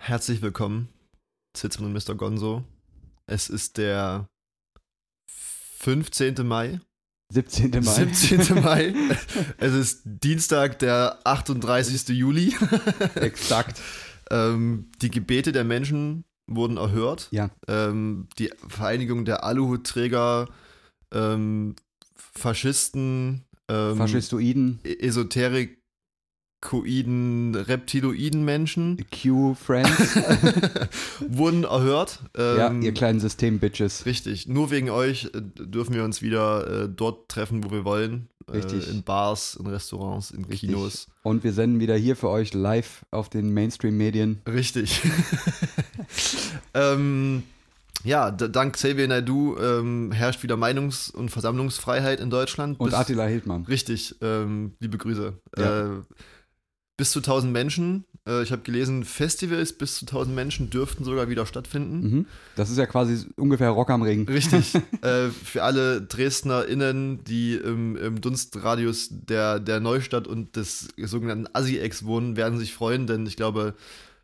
[0.00, 0.88] Herzlich willkommen,
[1.54, 2.16] Zitzen und Mr.
[2.16, 2.64] Gonzo.
[3.26, 4.28] Es ist der
[5.28, 6.44] 15.
[6.44, 6.80] Mai.
[7.30, 7.70] 17.
[7.70, 7.80] Mai.
[7.80, 8.62] 17.
[8.62, 8.94] Mai.
[9.58, 12.08] Es ist Dienstag, der 38.
[12.08, 12.54] Juli.
[13.16, 13.80] Exakt.
[14.30, 17.28] ähm, die Gebete der Menschen wurden erhört.
[17.30, 17.50] Ja.
[17.66, 20.48] Ähm, die Vereinigung der Aluhutträger,
[21.12, 21.76] ähm,
[22.14, 25.77] Faschisten, ähm, Faschistoiden, Esoterikoiden,
[26.62, 30.16] Reptiloiden Menschen Q-Friends.
[31.28, 32.20] wurden erhört.
[32.36, 34.06] ja, Ähm, ihr kleinen System-Bitches.
[34.06, 34.48] Richtig.
[34.48, 38.28] Nur wegen euch äh, dürfen wir uns wieder äh, dort treffen, wo wir wollen.
[38.52, 38.88] Richtig.
[38.88, 40.70] Äh, in Bars, in Restaurants, in Richtig.
[40.70, 41.06] Kinos.
[41.22, 44.40] Und wir senden wieder hier für euch live auf den Mainstream-Medien.
[44.46, 45.02] Richtig.
[46.74, 47.42] ähm,
[48.04, 52.78] ja, dank Xavier Naidoo ähm, herrscht wieder Meinungs- und Versammlungsfreiheit in Deutschland.
[52.80, 53.64] Und Attila Hildmann.
[53.64, 55.34] Richtig, ähm, liebe Grüße.
[55.56, 55.86] Ja.
[55.86, 55.90] Äh,
[56.98, 58.04] bis zu 1000 Menschen.
[58.26, 62.00] Äh, ich habe gelesen, Festivals bis zu 1000 Menschen dürften sogar wieder stattfinden.
[62.00, 62.26] Mhm.
[62.56, 64.28] Das ist ja quasi ungefähr Rock am Ring.
[64.28, 64.74] Richtig.
[65.02, 72.04] äh, für alle DresdnerInnen, die im, im Dunstradius der, der Neustadt und des sogenannten Assi-Ex
[72.04, 73.74] wohnen, werden sich freuen, denn ich glaube,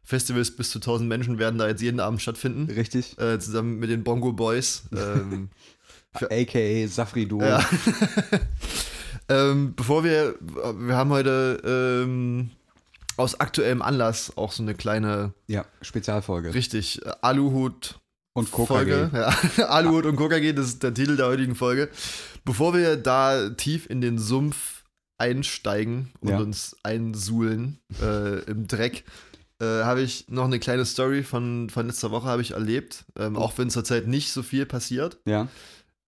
[0.02, 2.70] Festivals bis zu 1000 Menschen werden da jetzt jeden Abend stattfinden.
[2.70, 3.16] Richtig.
[3.18, 4.82] Äh, zusammen mit den Bongo Boys.
[4.92, 5.48] Ähm,
[6.12, 7.42] AKA Safri Duo.
[7.42, 7.64] ja.
[9.28, 12.50] ähm, bevor wir, wir haben heute ähm,
[13.16, 16.52] aus aktuellem Anlass auch so eine kleine, Ja, Spezialfolge.
[16.54, 17.98] richtig, Aluhut
[18.34, 19.10] Und Folge.
[19.58, 19.66] Ja.
[19.68, 21.88] Aluhut und Coca-G, das ist der Titel der heutigen Folge.
[22.44, 24.82] Bevor wir da tief in den Sumpf
[25.18, 26.38] einsteigen und Ja.
[26.38, 29.04] uns einsuhlen äh, im Dreck,
[29.60, 33.04] äh, habe ich noch eine kleine Story von, von letzter Woche habe ich erlebt.
[33.16, 35.46] Ähm, auch wenn zurzeit nicht so viel passiert, Ja.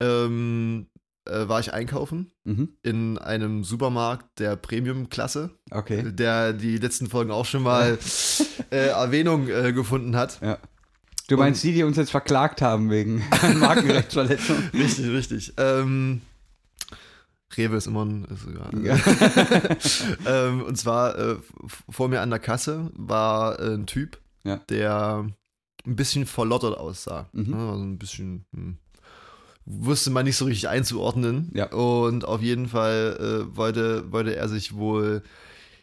[0.01, 0.89] ähm,
[1.27, 2.69] äh, war ich einkaufen Mhm.
[2.83, 6.05] in einem Supermarkt der Premium-Klasse, Okay.
[6.13, 7.99] der die letzten Folgen auch schon mal
[8.71, 10.41] äh, Erwähnung äh, gefunden hat.
[10.41, 10.59] Ja.
[11.29, 13.25] Du meinst die, die uns jetzt verklagt haben wegen
[13.59, 14.57] Markenrechtsverletzung?
[14.73, 15.55] Richtig, richtig.
[15.57, 16.21] Ähm,
[17.57, 18.25] Rewe ist immer ein.
[18.27, 18.47] Ist
[18.85, 18.97] Ja.
[20.49, 21.37] ähm, und zwar äh,
[21.89, 24.57] vor mir an der Kasse war äh, ein Typ, Ja.
[24.69, 25.27] der
[25.87, 27.29] ein bisschen verlottert aussah.
[27.33, 27.55] Mhm.
[27.55, 28.45] Also ein bisschen.
[28.55, 28.79] Hm,
[29.67, 31.51] wusste man nicht so richtig einzuordnen.
[31.55, 31.71] Ja.
[31.73, 35.23] Und auf jeden Fall äh, wollte, wollte er sich wohl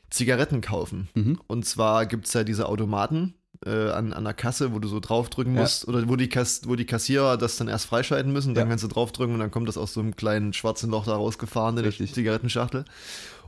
[0.09, 1.09] Zigaretten kaufen.
[1.13, 1.39] Mhm.
[1.47, 3.33] Und zwar gibt es ja diese Automaten
[3.65, 5.61] äh, an, an der Kasse, wo du so draufdrücken Ja.
[5.61, 8.69] musst, oder wo die, Kass, wo die Kassierer das dann erst freischalten müssen, dann Ja.
[8.69, 11.77] kannst du draufdrücken und dann kommt das aus so einem kleinen schwarzen Loch da rausgefahren,
[11.77, 11.91] in der.
[11.93, 12.85] Zigarettenschachtel.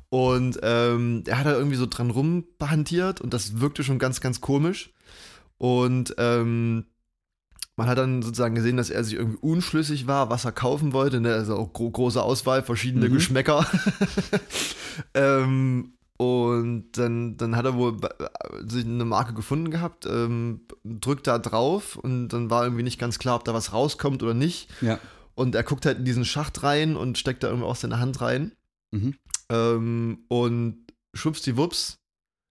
[0.10, 4.40] Und ähm, er hat da irgendwie so dran rumbehantiert und das wirkte schon ganz, ganz
[4.42, 4.92] komisch.
[5.58, 6.86] Und ähm,
[7.78, 11.20] man hat dann sozusagen gesehen, dass er sich irgendwie unschlüssig war, was er kaufen wollte.
[11.20, 11.34] Ne?
[11.34, 13.14] Also auch gro große Auswahl, verschiedene Mhm.
[13.14, 13.66] Geschmäcker.
[15.14, 18.14] ähm, und dann, dann hat er wohl bei-
[18.66, 23.20] sich eine Marke gefunden gehabt, ähm, drückt da drauf und dann war irgendwie nicht ganz
[23.20, 24.70] klar, ob da was rauskommt oder nicht.
[24.82, 25.00] Ja.
[25.36, 28.22] Und er guckt halt in diesen Schacht rein und steckt da irgendwie auch seine Hand
[28.22, 28.54] rein.
[28.92, 29.16] Mhm.
[29.50, 30.78] Ähm, und
[31.14, 31.98] schwuppsdiwupps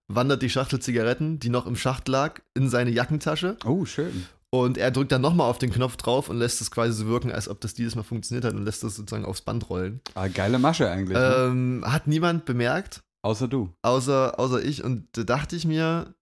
[0.08, 3.56] wandert die Schachtel Zigaretten, die noch im Schacht lag, in seine Jackentasche.
[3.64, 4.26] Oh, schön.
[4.56, 7.32] Und er drückt dann nochmal auf den Knopf drauf und lässt es quasi so wirken,
[7.32, 10.00] als ob das dieses Mal funktioniert hat und lässt das sozusagen aufs Band rollen.
[10.14, 11.18] Ah, geile Masche eigentlich.
[11.18, 11.34] ne?
[11.50, 13.74] Ähm, hat niemand bemerkt, Außer du.
[13.82, 14.84] außer, außer ich.
[14.84, 16.14] Und da dachte ich mir,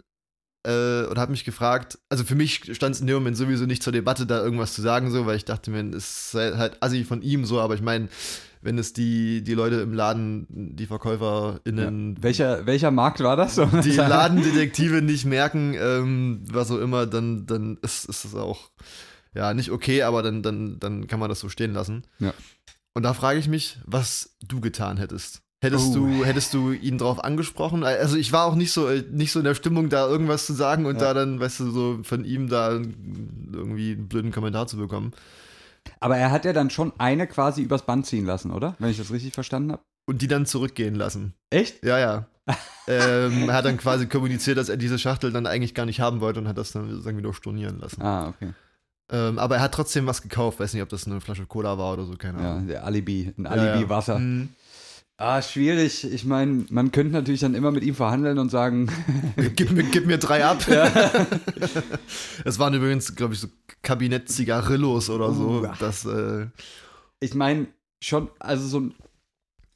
[0.67, 3.83] äh, und habe mich gefragt, also für mich stand es in dem Moment sowieso nicht
[3.83, 7.05] zur Debatte, da irgendwas zu sagen, so, weil ich dachte mir, es sei halt assi
[7.05, 8.09] von ihm so, aber ich meine,
[8.63, 13.57] wenn es die, die Leute im Laden, die VerkäuferInnen, Welcher, welcher Markt war das?
[13.85, 18.71] die Ladendetektive nicht merken, ähm, was auch immer, dann, dann ist, ist es auch
[19.35, 22.05] ja nicht okay, aber dann, dann, dann kann man das so stehen lassen.
[22.19, 22.33] Ja.
[22.95, 25.43] Und da frage ich mich, was du getan hättest.
[25.63, 25.95] Hättest Oh.
[25.95, 27.85] du, hättest du ihn drauf angesprochen?
[27.85, 30.87] Also ich war auch nicht so, nicht so in der Stimmung, da irgendwas zu sagen
[30.87, 31.01] und Ja.
[31.01, 32.73] da dann, weißt du, so von ihm da
[33.53, 35.13] irgendwie einen blöden Kommentar zu bekommen.
[36.01, 38.75] Aber er hat ja dann schon eine quasi übers Band ziehen lassen, oder?
[38.79, 39.83] Wenn ich das richtig verstanden habe.
[40.07, 41.35] Und die dann zurückgehen lassen.
[41.51, 41.85] Echt?
[41.85, 42.27] Ja, ja.
[42.89, 46.21] ähm, er hat dann quasi kommuniziert, dass er diese Schachtel dann eigentlich gar nicht haben
[46.21, 48.03] wollte und hat das dann sozusagen wieder stornieren lassen.
[48.03, 48.53] Ah, okay.
[49.13, 50.59] Ähm, aber er hat trotzdem was gekauft.
[50.59, 52.67] Weiß nicht, ob das eine Flasche Cola war oder so, keine Ja, Ahnung.
[52.67, 54.15] der Alibi, ein Ja, Alibi-Wasser.
[54.15, 54.19] ja.
[54.19, 54.49] Mhm.
[55.23, 56.03] Ah, schwierig.
[56.03, 58.91] Ich meine, man könnte natürlich dann immer mit ihm verhandeln und sagen,
[59.55, 60.67] gib, mir, gib mir drei ab.
[60.67, 60.93] Ja.
[62.45, 63.47] Es waren übrigens, glaube ich, so
[63.83, 65.61] Kabinett-Zigarillos oder so.
[65.61, 65.69] Uh.
[65.79, 66.47] Das, äh,
[67.21, 67.69] ich meine,
[68.03, 68.95] schon, also so ein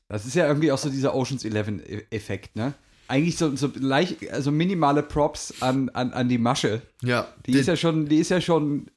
[0.09, 2.75] Das ist ja irgendwie auch so dieser Oceans 11-Effekt, ne?
[3.07, 6.83] Eigentlich so, so leicht, also minimale Props an, an, an die Masche.
[7.03, 8.91] Ja, Die, ist ja schon, die ist ja schon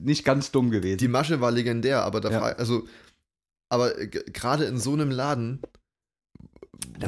[0.00, 0.98] nicht ganz dumm gewesen.
[0.98, 2.40] Die Masche war legendär, aber da Ja.
[2.40, 2.88] also
[3.68, 5.62] aber äh, gerade in so einem Laden,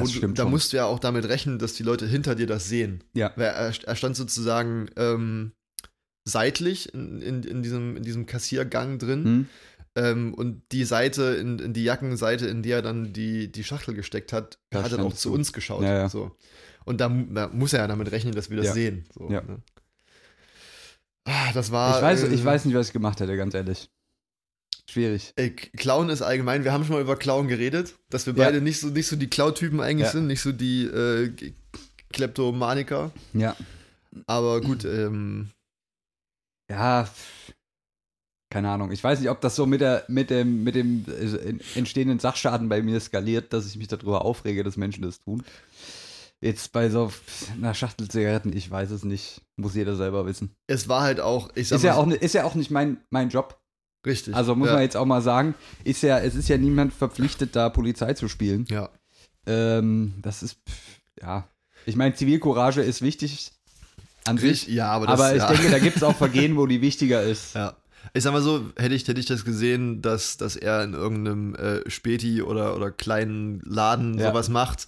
[0.03, 0.51] Das du, stimmt da schon.
[0.51, 3.03] musst du ja auch damit rechnen, dass die Leute hinter dir das sehen.
[3.13, 3.27] Ja.
[3.35, 5.51] Er, er stand sozusagen ähm,
[6.25, 9.49] seitlich in, in, in, diesem, in diesem Kassiergang drin Hm?
[9.95, 13.93] ähm, und die Seite, in, in die Jackenseite, in die er dann die, die Schachtel
[13.93, 15.83] gesteckt hat, Da hat dann auch zu uns geschaut.
[15.83, 16.09] Ja, ja.
[16.09, 16.35] So.
[16.85, 18.73] Und da, da muss er ja damit rechnen, dass wir das Ja.
[18.73, 19.05] sehen.
[19.13, 19.61] So, ne?
[21.25, 21.95] ah, das war.
[21.97, 23.89] Ich weiß, äh, ich weiß nicht, was ich gemacht hätte, ganz ehrlich.
[24.89, 25.33] Schwierig.
[25.35, 28.45] Ey, Clown ist allgemein, wir haben schon mal über Clown geredet, dass wir Ja.
[28.45, 30.11] beide nicht so, nicht so die Clown-Typen eigentlich Ja.
[30.11, 31.31] sind, nicht so die äh,
[32.13, 33.11] Kleptomaniker.
[33.33, 33.55] Ja.
[34.27, 35.49] Aber gut, ähm,
[36.69, 37.07] Ja,
[38.51, 38.91] keine Ahnung.
[38.91, 42.69] Ich weiß nicht, ob das so mit, der, mit dem, mit dem äh, entstehenden Sachschaden
[42.69, 45.43] bei mir skaliert, dass ich mich darüber aufrege, dass Menschen das tun.
[46.41, 47.11] Jetzt bei so
[47.55, 49.41] einer Schachtel Zigaretten, ich weiß es nicht.
[49.57, 50.55] Muss jeder selber wissen.
[50.67, 52.71] es war halt auch, ich sag Ist ja mal, auch, ni- ist ja auch nicht
[52.71, 53.59] mein, mein Job.
[54.05, 54.35] Richtig.
[54.35, 54.73] Also muss ja.
[54.73, 58.27] man jetzt auch mal sagen, ist ja, es ist ja niemand verpflichtet, da Polizei zu
[58.27, 58.65] spielen.
[58.69, 58.89] Ja,
[59.47, 61.47] Ähm, das ist, pff, ja.
[61.85, 63.51] Ich meine, Zivilcourage ist wichtig
[64.25, 64.51] an sich.
[64.51, 65.51] Richtig, ja, aber das, Aber ich ja.
[65.51, 67.53] denke, da gibt es auch Vergehen, wo die wichtiger ist.
[67.55, 67.75] Ja.
[68.13, 71.55] Ich sag mal so, hätte ich, hätte ich das gesehen, dass, dass er in irgendeinem
[71.55, 74.29] äh, Späti oder, oder kleinen Laden Ja.
[74.29, 74.87] sowas macht,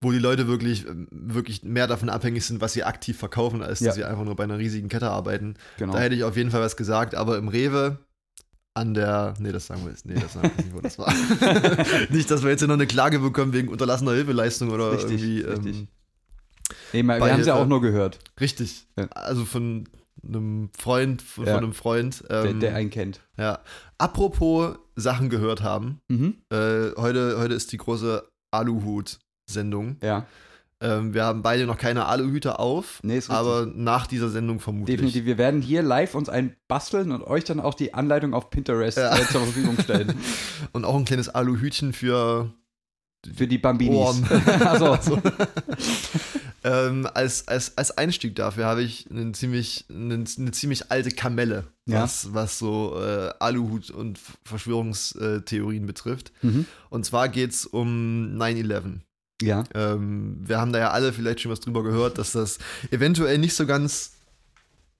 [0.00, 3.80] wo die Leute wirklich, ähm, wirklich mehr davon abhängig sind, was sie aktiv verkaufen, als
[3.80, 5.54] dass sie einfach nur bei einer riesigen Kette arbeiten.
[5.78, 5.92] Genau.
[5.92, 7.98] Da hätte ich auf jeden Fall was gesagt, aber im Rewe
[8.78, 11.12] an der, nee, das sagen wir jetzt, nee, das sagen wir nicht, wo das war.
[12.10, 15.40] nicht, dass wir jetzt hier noch eine Klage bekommen wegen unterlassener Hilfeleistung oder Richtig, irgendwie.
[15.42, 15.76] richtig.
[15.80, 15.88] Ähm,
[16.92, 18.86] Nee, wir haben es ja auch nur gehört, richtig.
[18.98, 19.06] Ja.
[19.12, 19.84] Also von
[20.22, 21.54] einem Freund, von, Ja.
[21.54, 22.24] von einem Freund.
[22.28, 23.20] der, Ähm, der einen kennt.
[23.38, 23.60] ja.
[23.96, 26.00] Apropos Sachen gehört haben.
[26.08, 26.34] Mhm.
[26.50, 29.96] Äh, heute, heute ist die große Aluhut-Sendung.
[30.02, 30.26] Ja,
[30.80, 34.96] Ähm, wir haben beide noch keine Aluhüte auf, nee, aber nach dieser Sendung vermutlich.
[34.96, 35.24] Definitiv.
[35.24, 38.96] Wir werden hier live uns einen basteln und euch dann auch die Anleitung auf Pinterest
[38.96, 39.12] Ja.
[39.16, 40.14] äh, zur Verfügung stellen.
[40.72, 42.52] Und auch ein kleines Aluhütchen für
[43.34, 43.96] Für die Bambinis.
[43.96, 44.24] Ohren.
[44.64, 44.96] also,
[46.64, 51.64] ähm, als, als, als Einstieg dafür habe ich einen ziemlich, einen, eine ziemlich alte Kamelle,
[51.86, 52.02] Ja.
[52.02, 56.32] was, was so äh, Aluhut und Verschwörungstheorien betrifft.
[56.42, 56.66] mhm.
[56.90, 59.00] Und zwar geht es um 9-11.
[59.40, 59.64] Ja.
[59.74, 62.58] Ähm, wir haben da ja alle vielleicht schon was drüber gehört, dass das
[62.90, 64.12] eventuell nicht so ganz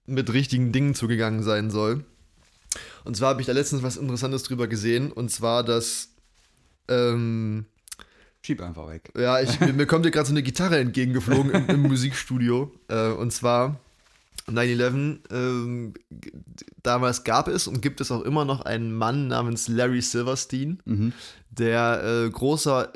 [0.05, 2.03] mit richtigen Dingen zugegangen sein soll.
[3.03, 6.09] Und zwar habe ich da letztens was Interessantes drüber gesehen, und zwar, dass
[6.87, 7.65] ähm,
[8.41, 9.11] Schieb einfach weg.
[9.17, 12.71] ja, ich, mir, mir kommt hier gerade so eine Gitarre entgegengeflogen im, im Musikstudio.
[12.87, 13.79] Äh, und zwar
[14.47, 15.19] 9-11.
[15.31, 16.31] Ähm, g-
[16.81, 21.13] damals gab es und gibt es auch immer noch einen Mann namens Larry Silverstein, Mhm.
[21.51, 22.93] der äh, großer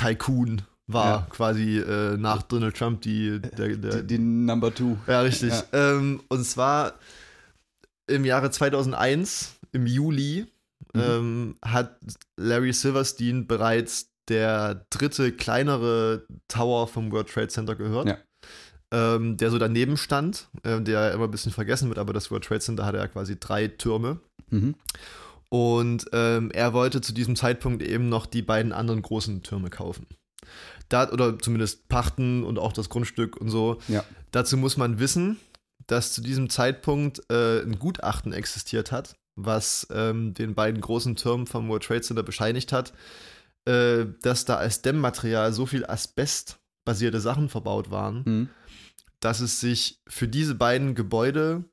[0.00, 1.26] Immobilien-Tycoon war, Ja.
[1.30, 4.96] quasi äh, nach Donald Trump die, der, der, Die, die Number Two.
[5.06, 5.50] ja, richtig.
[5.50, 5.64] Ja.
[5.96, 6.94] Ähm, und zwar
[8.08, 10.46] im Jahre 2001, im Juli,
[10.94, 11.00] Mhm.
[11.00, 11.96] ähm, hat
[12.36, 18.08] Larry Silverstein bereits der dritte kleinere Tower vom World Trade Center gehört.
[18.08, 18.16] Ja.
[18.92, 22.44] Ähm, der so daneben stand, äh, der immer ein bisschen vergessen wird, aber das World
[22.44, 24.18] Trade Center hatte ja quasi drei Türme.
[24.48, 24.74] Mhm.
[25.50, 30.06] Und ähm, er wollte zu diesem Zeitpunkt eben noch die beiden anderen großen Türme kaufen.
[30.88, 33.78] Da, oder zumindest pachten und auch das Grundstück und so.
[33.88, 34.04] Ja.
[34.30, 35.38] Dazu muss man wissen,
[35.86, 41.46] dass zu diesem Zeitpunkt äh, ein Gutachten existiert hat, was ähm, den beiden großen Türmen
[41.46, 42.92] vom World Trade Center bescheinigt hat,
[43.66, 48.48] äh, dass da als Dämmmaterial so viel Asbest-basierte Sachen verbaut waren, Mhm.
[49.18, 51.64] dass es sich für diese beiden Gebäude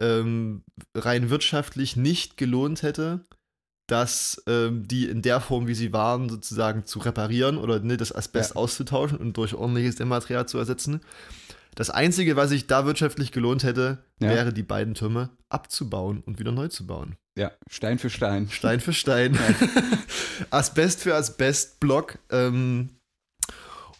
[0.00, 0.62] ähm,
[0.94, 3.26] rein wirtschaftlich nicht gelohnt hätte,
[3.88, 8.14] dass ähm, die in der Form, wie sie waren, sozusagen zu reparieren oder ne, das
[8.14, 8.56] Asbest Ja.
[8.56, 11.00] auszutauschen und durch ordentliches Dämmmaterial zu ersetzen.
[11.74, 14.28] Das Einzige, was sich da wirtschaftlich gelohnt hätte, Ja.
[14.30, 17.16] wäre die beiden Türme abzubauen und wieder neu zu bauen.
[17.38, 18.48] Ja, Stein für Stein.
[18.50, 19.38] Stein für Stein.
[20.50, 22.18] Asbest für Asbest, Block.
[22.30, 22.90] Ähm,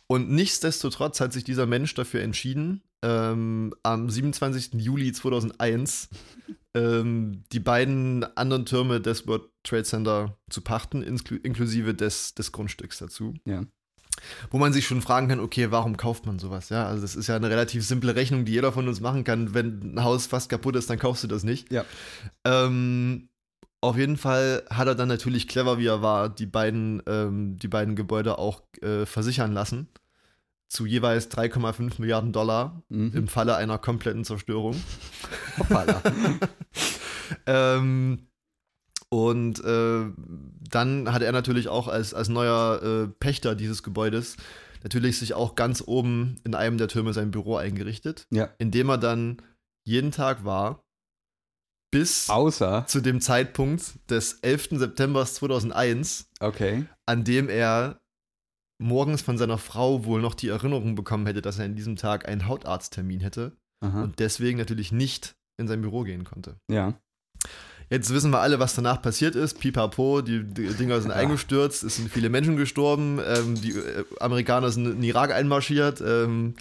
[0.09, 4.75] und nichtsdestotrotz hat sich dieser Mensch dafür entschieden, ähm, am 27.
[4.75, 6.09] Juli 2001
[6.75, 12.53] ähm, die beiden anderen Türme des World Trade Center zu pachten, inklu inklusive des, des
[12.53, 13.35] Grundstücks dazu.
[13.45, 13.65] Ja.
[14.50, 16.71] Wo man sich schon fragen kann, okay, warum kauft man sowas?
[16.71, 19.55] Ja, also das ist ja eine relativ simple Rechnung, die jeder von uns machen kann.
[19.55, 21.71] Wenn ein Haus fast kaputt ist, dann kaufst du das nicht.
[21.71, 21.85] Ja.
[22.45, 23.29] Ähm,
[23.81, 27.69] auf jeden Fall hat er dann natürlich clever, wie er war, die beiden, ähm, die
[27.69, 29.89] beiden Gebäude auch äh, versichern lassen.
[30.69, 33.13] Zu jeweils 3,5 Milliarden Dollar Mhm.
[33.15, 34.77] im Falle einer kompletten Zerstörung.
[35.59, 36.03] Hoppala.
[37.47, 38.27] ähm,
[39.11, 40.05] Und äh,
[40.71, 44.37] dann hat er natürlich auch als, als neuer äh, Pächter dieses Gebäudes
[44.83, 48.49] natürlich sich auch ganz oben in einem der Türme sein Büro eingerichtet, Ja.
[48.59, 49.39] in dem er dann
[49.85, 50.85] jeden Tag war,
[51.90, 54.68] bis Außer, zu dem Zeitpunkt des 11.
[54.73, 56.85] September 2001, okay.
[57.07, 58.00] an dem er
[58.80, 62.28] morgens von seiner Frau wohl noch die Erinnerung bekommen hätte, dass er an diesem Tag
[62.28, 64.02] einen Hautarzttermin hätte Aha.
[64.02, 66.57] und deswegen natürlich nicht in sein Büro gehen konnte.
[66.71, 66.95] Ja.
[67.90, 69.59] Jetzt wissen wir alle, was danach passiert ist.
[69.59, 71.16] Pipapo, die, die Dinger sind Ja.
[71.16, 76.02] eingestürzt, es sind viele Menschen gestorben, ähm, die äh, Amerikaner sind in den Irak einmarschiert.
[76.02, 76.54] Ähm,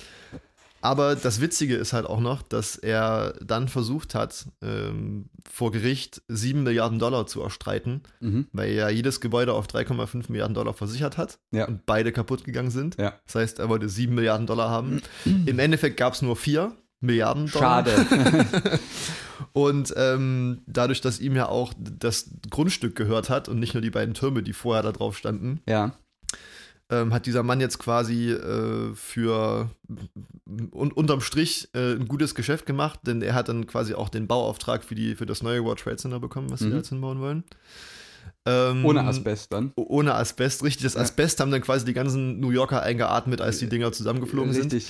[0.81, 6.21] aber das Witzige ist halt auch noch, dass er dann versucht hat, ähm, vor Gericht
[6.27, 8.47] 7 Milliarden Dollar zu erstreiten, Mhm.
[8.53, 11.67] weil ja jedes Gebäude auf 3,5 Milliarden Dollar versichert hat Ja.
[11.67, 12.97] und beide kaputt gegangen sind.
[12.97, 13.13] Ja.
[13.25, 15.01] Das heißt, er wollte 7 Milliarden Dollar haben.
[15.25, 17.85] Im Endeffekt gab es nur 4 Milliarden Dollar.
[17.85, 18.79] Schade.
[19.53, 23.89] Und ähm, dadurch, dass ihm ja auch das Grundstück gehört hat und nicht nur die
[23.91, 25.93] beiden Türme, die vorher da drauf standen, ja.
[26.89, 29.69] Ähm, hat dieser Mann jetzt quasi äh, für
[30.71, 34.27] un unterm Strich äh, ein gutes Geschäft gemacht, denn er hat dann quasi auch den
[34.27, 36.71] Bauauftrag für, die, für das neue World Trade Center bekommen, was sie Mhm.
[36.71, 37.43] da jetzt hinbauen wollen.
[38.45, 39.73] Ähm, Ohne Asbest dann.
[39.75, 40.83] Ohne Asbest, richtig.
[40.83, 41.01] Das Ja.
[41.01, 44.71] Asbest haben dann quasi die ganzen New Yorker eingeatmet, als die Dinger zusammengeflogen sind.
[44.73, 44.89] Richtig.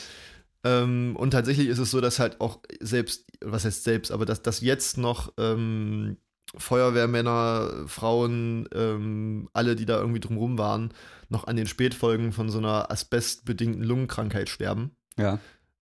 [0.63, 4.41] Ähm, und tatsächlich ist es so, dass halt auch selbst, was heißt selbst, aber dass,
[4.43, 6.17] dass jetzt noch ähm,
[6.55, 10.93] Feuerwehrmänner, Frauen, ähm, alle, die da irgendwie drumrum waren,
[11.29, 14.91] noch an den Spätfolgen von so einer asbestbedingten Lungenkrankheit sterben.
[15.17, 15.39] Ja.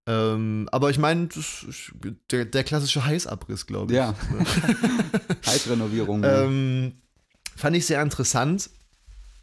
[0.07, 1.29] Ähm, aber ich meine,
[2.31, 3.97] der, der klassische Heißabriss, glaube ich.
[3.97, 4.15] Ja.
[5.45, 6.23] Heizrenovierung.
[6.23, 6.93] Ähm,
[7.55, 8.69] fand ich sehr interessant.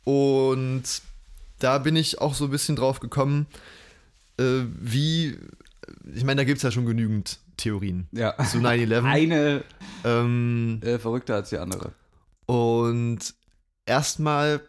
[0.05, 0.83] Und
[1.59, 3.47] da bin ich auch so ein bisschen drauf gekommen,
[4.39, 5.39] äh, wie,
[6.15, 8.35] ich meine, da gibt es ja schon genügend Theorien ja.
[8.45, 9.05] zu 9-11.
[9.05, 9.65] Eine
[10.05, 11.93] ähm, äh, verrückter als die andere.
[12.47, 13.19] und
[13.87, 14.61] erstmal,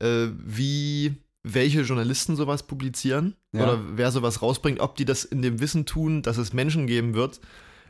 [0.00, 3.64] äh, wie welche Journalisten sowas publizieren Ja.
[3.64, 7.14] oder wer sowas rausbringt, ob die das in dem Wissen tun, dass es Menschen geben
[7.14, 7.40] wird,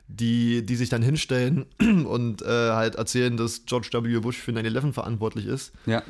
[0.09, 1.67] die, die sich dann hinstellen
[2.07, 4.19] und äh, halt erzählen, dass George W.
[4.21, 5.73] Bush für 9-11 verantwortlich ist.
[5.87, 6.03] Ja.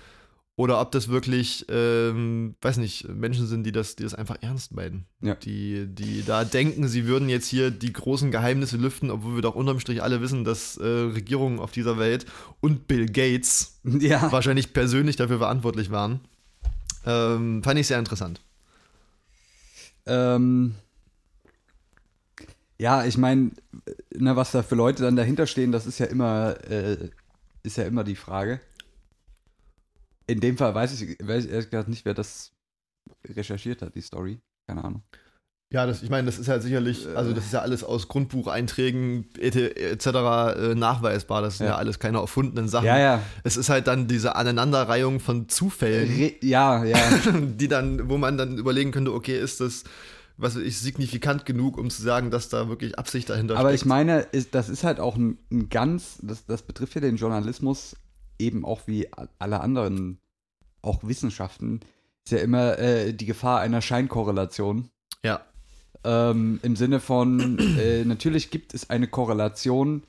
[0.62, 4.70] Oder ob das wirklich, ähm, weiß nicht, Menschen sind, die das, die das einfach ernst
[4.70, 5.06] meinen.
[5.20, 5.34] Ja.
[5.34, 9.56] Die, die da denken, sie würden jetzt hier die großen Geheimnisse lüften, obwohl wir doch
[9.56, 12.26] unterm Strich alle wissen, dass äh, Regierungen auf dieser Welt
[12.60, 14.30] und Bill Gates Ja.
[14.30, 16.20] wahrscheinlich persönlich dafür verantwortlich waren.
[17.06, 18.40] Ähm, fand ich sehr interessant.
[20.06, 20.76] Ähm,
[22.78, 23.50] ja, ich meine,
[24.14, 27.10] ne, was da für Leute dann dahinter stehen, das ist ja immer, äh,
[27.64, 28.60] ist ja immer die Frage.
[30.26, 32.52] In dem Fall weiß ich, weiß ich ehrlich gesagt nicht, wer das
[33.26, 34.40] recherchiert hat, die Story.
[34.68, 35.02] Keine Ahnung.
[35.72, 37.14] Ja, das, ich meine, das ist ja sicherlich, Äh.
[37.14, 40.06] also das ist ja alles aus Grundbucheinträgen et- etc.
[40.06, 41.40] Äh, nachweisbar.
[41.42, 41.72] Das sind ja.
[41.72, 41.78] Ja.
[41.78, 42.84] alles keine erfundenen Sachen.
[42.86, 43.22] Ja, ja.
[43.42, 46.08] Es ist halt dann diese Aneinanderreihung von Zufällen.
[46.14, 46.98] Re ja, ja.
[47.58, 49.84] die dann, wo man dann überlegen könnte, okay, ist das,
[50.36, 53.82] was ich, signifikant genug, um zu sagen, dass da wirklich Absicht dahinter Aber steckt.
[53.82, 57.16] ich meine, ist, das ist halt auch ein, ein ganz, das, das betrifft ja den
[57.16, 57.96] Journalismus
[58.38, 59.08] eben auch wie
[59.38, 60.18] alle anderen,
[60.82, 61.80] auch Wissenschaften,
[62.24, 64.90] ist ja immer äh, die Gefahr einer Scheinkorrelation.
[65.24, 65.40] ja,
[66.04, 70.02] Ähm, Im Sinne von, äh, natürlich gibt es eine Korrelation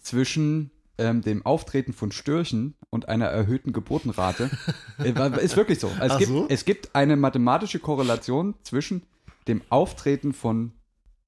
[0.00, 4.50] zwischen ähm, dem Auftreten von Störchen und einer erhöhten Geburtenrate.
[4.98, 5.86] Äh, ist wirklich so.
[6.00, 6.46] Es, Ach gibt, so?
[6.48, 9.04] es gibt eine mathematische Korrelation zwischen
[9.46, 10.72] dem Auftreten von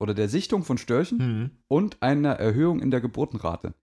[0.00, 1.50] oder der Sichtung von Störchen mhm.
[1.68, 3.74] und einer Erhöhung in der Geburtenrate.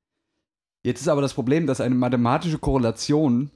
[0.88, 3.52] Jetzt ist aber das Problem, dass eine mathematische Korrelation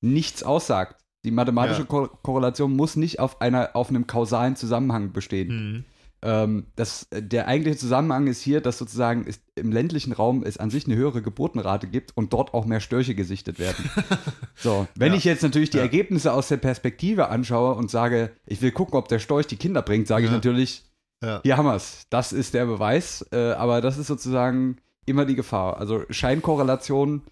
[0.00, 1.02] nichts aussagt.
[1.24, 1.86] Die mathematische Ja.
[1.86, 5.48] Ko Korrelation muss nicht auf, einer, auf einem kausalen Zusammenhang bestehen.
[5.48, 5.84] Mhm.
[6.24, 10.70] Ähm, das, der eigentliche Zusammenhang ist hier, dass sozusagen es im ländlichen Raum es an
[10.70, 13.90] sich eine höhere Geburtenrate gibt und dort auch mehr Störche gesichtet werden.
[14.54, 15.18] so, wenn Ja.
[15.18, 15.82] ich jetzt natürlich die Ja.
[15.82, 19.82] Ergebnisse aus der Perspektive anschaue und sage, ich will gucken, ob der Storch die Kinder
[19.82, 20.36] bringt, sage ich Ja.
[20.36, 20.84] natürlich,
[21.24, 21.40] ja.
[21.42, 22.06] hier haben wir es.
[22.08, 24.76] Das ist der Beweis, äh, aber das ist sozusagen
[25.06, 25.78] immer die Gefahr.
[25.78, 27.22] Also Scheinkorrelation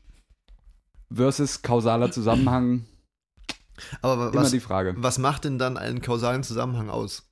[1.12, 2.87] versus kausaler Zusammenhang,
[4.03, 4.95] Aber immer was, die Frage.
[4.97, 7.27] was macht denn dann einen kausalen Zusammenhang aus?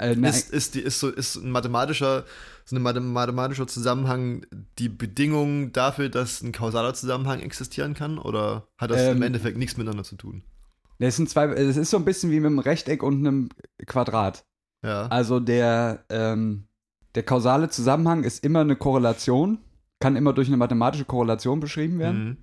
[0.00, 2.24] Äh, Ist, ist, die, ist, so, ist ein mathematischer,
[2.64, 4.46] so ein mathe- mathematischer Zusammenhang
[4.78, 8.18] die Bedingung dafür, dass ein kausaler Zusammenhang existieren kann?
[8.18, 10.42] Oder hat das im Ähm, Endeffekt nichts miteinander zu tun?
[11.00, 13.48] das sind zwei, es ist so ein bisschen wie mit einem Rechteck und einem
[13.86, 14.44] Quadrat.
[14.84, 15.06] Ja.
[15.08, 16.64] Also der, ähm,
[17.14, 19.58] der kausale Zusammenhang ist immer eine Korrelation,
[19.98, 22.36] kann immer durch eine mathematische Korrelation beschrieben werden, Mhm.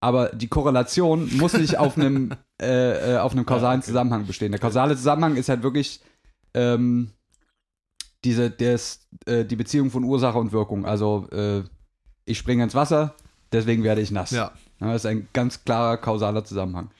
[0.00, 2.30] aber die Korrelation muss nicht auf einem,
[2.62, 3.82] äh, äh, auf einem kausalen.
[3.82, 4.52] Zusammenhang bestehen.
[4.52, 6.00] Der kausale Zusammenhang ist halt wirklich
[6.54, 7.10] ähm,
[8.24, 10.86] diese, des, äh, die Beziehung von Ursache und Wirkung.
[10.86, 11.62] Also äh,
[12.24, 13.14] ich springe ins Wasser,
[13.52, 14.30] deswegen werde ich nass.
[14.30, 14.52] Ja.
[14.80, 16.90] Ja, Das ist ein ganz klarer kausaler Zusammenhang.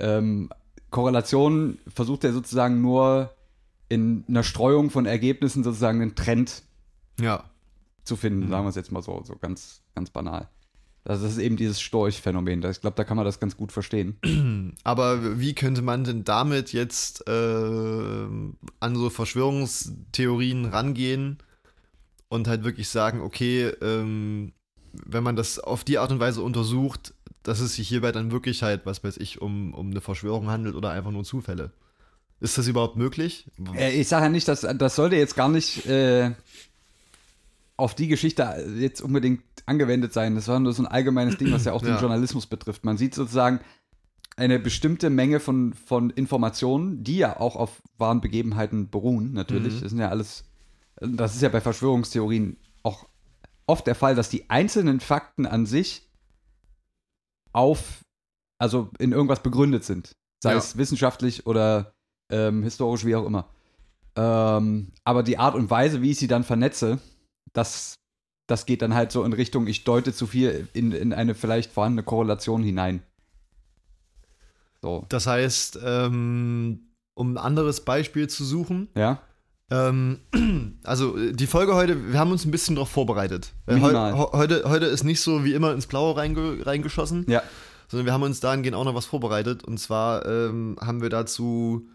[0.00, 0.48] Ähm,
[0.90, 3.30] Korrelation versucht er sozusagen nur
[3.92, 6.62] in einer Streuung von Ergebnissen sozusagen einen Trend
[7.20, 7.44] Ja.
[8.04, 10.48] zu finden, sagen wir es jetzt mal so, so ganz, ganz banal.
[11.04, 12.62] Das ist eben dieses Storch-Phänomen.
[12.70, 14.16] Ich glaube, da kann man das ganz gut verstehen.
[14.84, 21.38] Aber wie könnte man denn damit jetzt äh, an so Verschwörungstheorien rangehen
[22.28, 24.52] und halt wirklich sagen, okay, ähm,
[25.06, 28.62] wenn man das auf die Art und Weise untersucht, dass es sich hierbei dann wirklich
[28.62, 31.72] halt, was weiß ich, um, um eine Verschwörung handelt oder einfach nur Zufälle.
[32.42, 33.46] Ist das überhaupt möglich?
[33.76, 36.32] Äh, ich sage ja nicht, dass das sollte jetzt gar nicht äh,
[37.76, 38.42] auf die Geschichte
[38.78, 40.34] jetzt unbedingt angewendet sein.
[40.34, 42.00] Das war nur so ein allgemeines Ding, was ja auch den Ja.
[42.00, 42.84] Journalismus betrifft.
[42.84, 43.60] Man sieht sozusagen
[44.36, 49.74] eine bestimmte Menge von, von Informationen, die ja auch auf wahren Begebenheiten beruhen, natürlich.
[49.76, 49.80] Mhm.
[49.80, 50.44] Das sind ja alles,
[50.96, 53.06] das ist ja bei Verschwörungstheorien auch
[53.66, 56.10] oft der Fall, dass die einzelnen Fakten an sich
[57.52, 58.00] auf,
[58.58, 60.16] also in irgendwas begründet sind.
[60.42, 60.58] Sei Ja.
[60.58, 61.94] es wissenschaftlich oder
[62.32, 63.48] ähm, historisch, wie auch immer.
[64.16, 66.98] Ähm, aber die Art und Weise, wie ich sie dann vernetze,
[67.52, 67.94] das,
[68.46, 71.70] das geht dann halt so in Richtung, ich deute zu viel in, in eine vielleicht
[71.72, 73.02] vorhandene Korrelation hinein.
[74.80, 76.80] So, Das heißt, ähm,
[77.14, 79.20] um ein anderes Beispiel zu suchen, ja?
[79.70, 80.18] Ähm,
[80.82, 83.52] also äh, die Folge heute, wir haben uns ein bisschen darauf vorbereitet.
[83.64, 87.42] Weil heu, heu- heute, heute ist nicht so wie immer ins Blaue reinge, reingeschossen, Ja.
[87.88, 89.64] sondern wir haben uns dahingehend auch noch was vorbereitet.
[89.64, 91.86] Und zwar ähm, haben wir dazu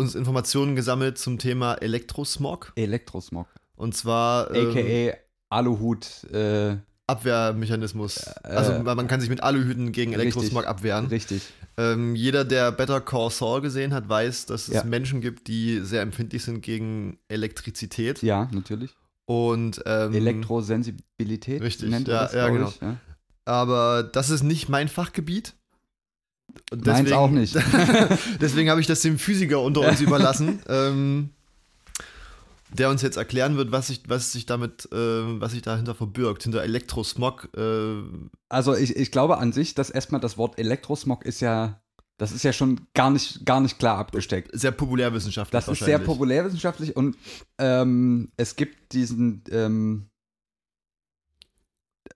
[0.00, 2.72] uns Informationen gesammelt zum Thema Elektrosmog.
[2.76, 3.46] Elektrosmog.
[3.76, 5.16] Und zwar ähm, AKA
[5.50, 6.24] Aluhut.
[6.32, 6.76] Äh,
[7.06, 8.18] Abwehrmechanismus.
[8.44, 10.36] Äh, also man kann sich mit Aluhüten gegen richtig.
[10.36, 11.06] Elektrosmog abwehren.
[11.06, 11.42] richtig.
[11.76, 14.84] Ähm, jeder, der Better Call Saul gesehen hat, weiß, dass es Ja.
[14.84, 18.22] Menschen gibt, die sehr empfindlich sind gegen Elektrizität.
[18.22, 18.94] Ja, natürlich.
[19.26, 22.68] Und ähm, Elektrosensibilität richtig, nennt ja, das, ja, genau.
[22.68, 22.96] ich, ja.
[23.44, 25.54] Aber das ist nicht mein Fachgebiet.
[26.70, 27.54] Und Meins auch nicht.
[28.40, 31.30] deswegen habe ich das dem Physiker unter uns überlassen, ähm,
[32.72, 36.42] der uns jetzt erklären wird, was sich, was sich damit, äh, was sich dahinter verbirgt,
[36.44, 37.48] hinter Elektrosmog.
[37.56, 38.02] Äh,
[38.48, 41.80] Also ich, ich glaube an sich, dass erstmal das Wort Elektrosmog ist ja,
[42.18, 44.50] das ist ja schon gar nicht, gar nicht klar abgesteckt.
[44.52, 45.64] sehr populärwissenschaftlich.
[45.64, 47.16] Das ist sehr populärwissenschaftlich und
[47.58, 50.06] ähm, es gibt diesen, ähm,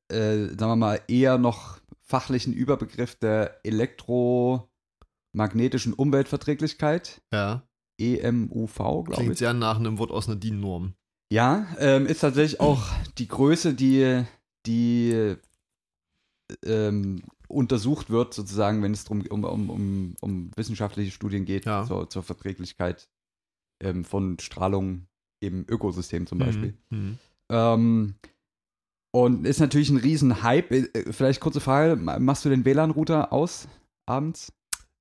[0.09, 7.62] äh, sagen wir mal, eher noch fachlichen Überbegriff der elektromagnetischen Umweltverträglichkeit, Ja,
[7.99, 9.38] EMUV, glaube klingt ich.
[9.38, 10.95] sehr nach einem Wort aus einer DIN-Norm.
[11.31, 12.87] Ja, ähm, ist tatsächlich auch
[13.19, 14.25] die Größe, die,
[14.67, 15.35] die
[16.64, 21.85] ähm, untersucht wird, sozusagen, wenn es drum, um, um, um, um wissenschaftliche Studien geht, Ja.
[21.85, 23.09] zur, zur Verträglichkeit
[23.81, 25.07] ähm, von Strahlung
[25.40, 26.75] im Ökosystem zum Beispiel.
[26.90, 27.19] Mhm.
[27.49, 28.14] Ähm,
[29.14, 30.72] und ist natürlich ein Riesen-Hype.
[30.72, 33.68] Äh, Vielleicht kurze Frage: Machst du den WLAN-Router aus
[34.07, 34.53] abends?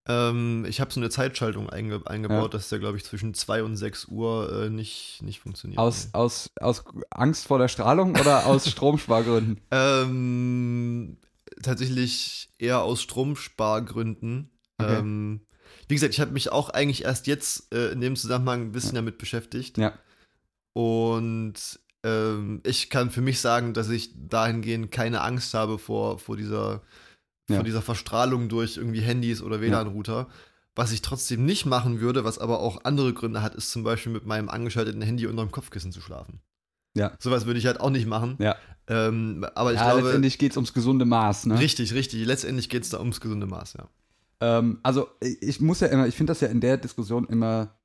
[0.07, 2.57] Ähm, ich habe so eine Zeitschaltung einge eingebaut, Ja.
[2.57, 5.79] dass der, glaube ich, zwischen 2 und 6 Uhr äh, nicht, nicht funktioniert.
[5.79, 9.61] Aus, aus, aus Angst vor der Strahlung oder aus Stromspargründen?
[9.71, 11.17] Ähm,
[11.63, 14.51] tatsächlich eher aus Stromspargründen.
[14.77, 14.97] Okay.
[14.99, 15.41] Ähm,
[15.87, 18.95] wie gesagt, ich habe mich auch eigentlich erst jetzt äh, in dem Zusammenhang ein bisschen
[18.95, 19.77] damit beschäftigt.
[19.77, 19.93] Ja.
[20.73, 26.37] Und ähm, ich kann für mich sagen, dass ich dahingehend keine Angst habe vor, vor,
[26.37, 26.81] dieser,
[27.49, 27.57] Ja.
[27.57, 30.27] vor dieser Verstrahlung durch irgendwie Handys oder WLAN-Router.
[30.75, 34.11] Was ich trotzdem nicht machen würde, was aber auch andere Gründe hat, ist zum Beispiel
[34.11, 36.39] mit meinem angeschalteten Handy unterm Kopfkissen zu schlafen.
[36.95, 37.11] Ja.
[37.19, 38.37] Sowas würde ich halt auch nicht machen.
[38.39, 38.55] Ja.
[38.87, 41.45] Ähm, aber ich ja, glaube, letztendlich geht es ums gesunde Maß.
[41.45, 41.59] Ne?
[41.59, 42.25] richtig, richtig.
[42.25, 43.87] Letztendlich geht es da ums gesunde Maß, ja.
[44.41, 47.79] Ähm, also ich muss ja immer, ich finde das ja in der Diskussion immer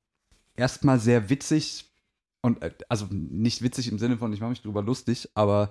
[0.57, 1.88] erstmal sehr witzig
[2.43, 5.71] und äh, also nicht witzig im Sinne von, ich mache mich drüber lustig, aber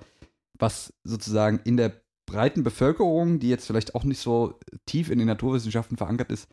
[0.60, 5.28] was sozusagen in der breiten Bevölkerung, die jetzt vielleicht auch nicht so tief in den
[5.28, 6.48] Naturwissenschaften verankert ist,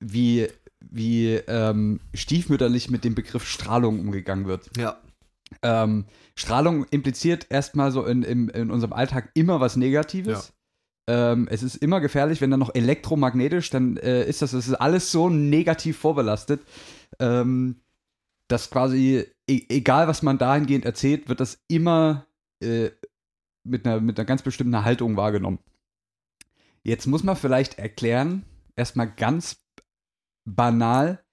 [0.00, 0.48] wie,
[0.80, 4.70] wie ähm, stiefmütterlich mit dem Begriff Strahlung umgegangen wird.
[4.76, 4.98] Ja,
[5.62, 10.52] Ähm, Strahlung impliziert erstmal so in, in, in unserem Alltag immer was Negatives.
[11.08, 14.74] Ähm, es ist immer gefährlich, wenn dann noch elektromagnetisch, dann äh, ist das, das ist
[14.74, 16.60] alles so negativ vorbelastet,
[17.20, 17.76] ähm,
[18.48, 22.26] dass quasi, e egal was man dahingehend erzählt, wird das immer
[22.62, 22.90] äh,
[23.64, 25.58] mit, einer, mit einer ganz bestimmten Haltung wahrgenommen.
[26.82, 28.44] Jetzt muss man vielleicht erklären,
[28.76, 29.56] erstmal ganz
[30.44, 31.24] banal,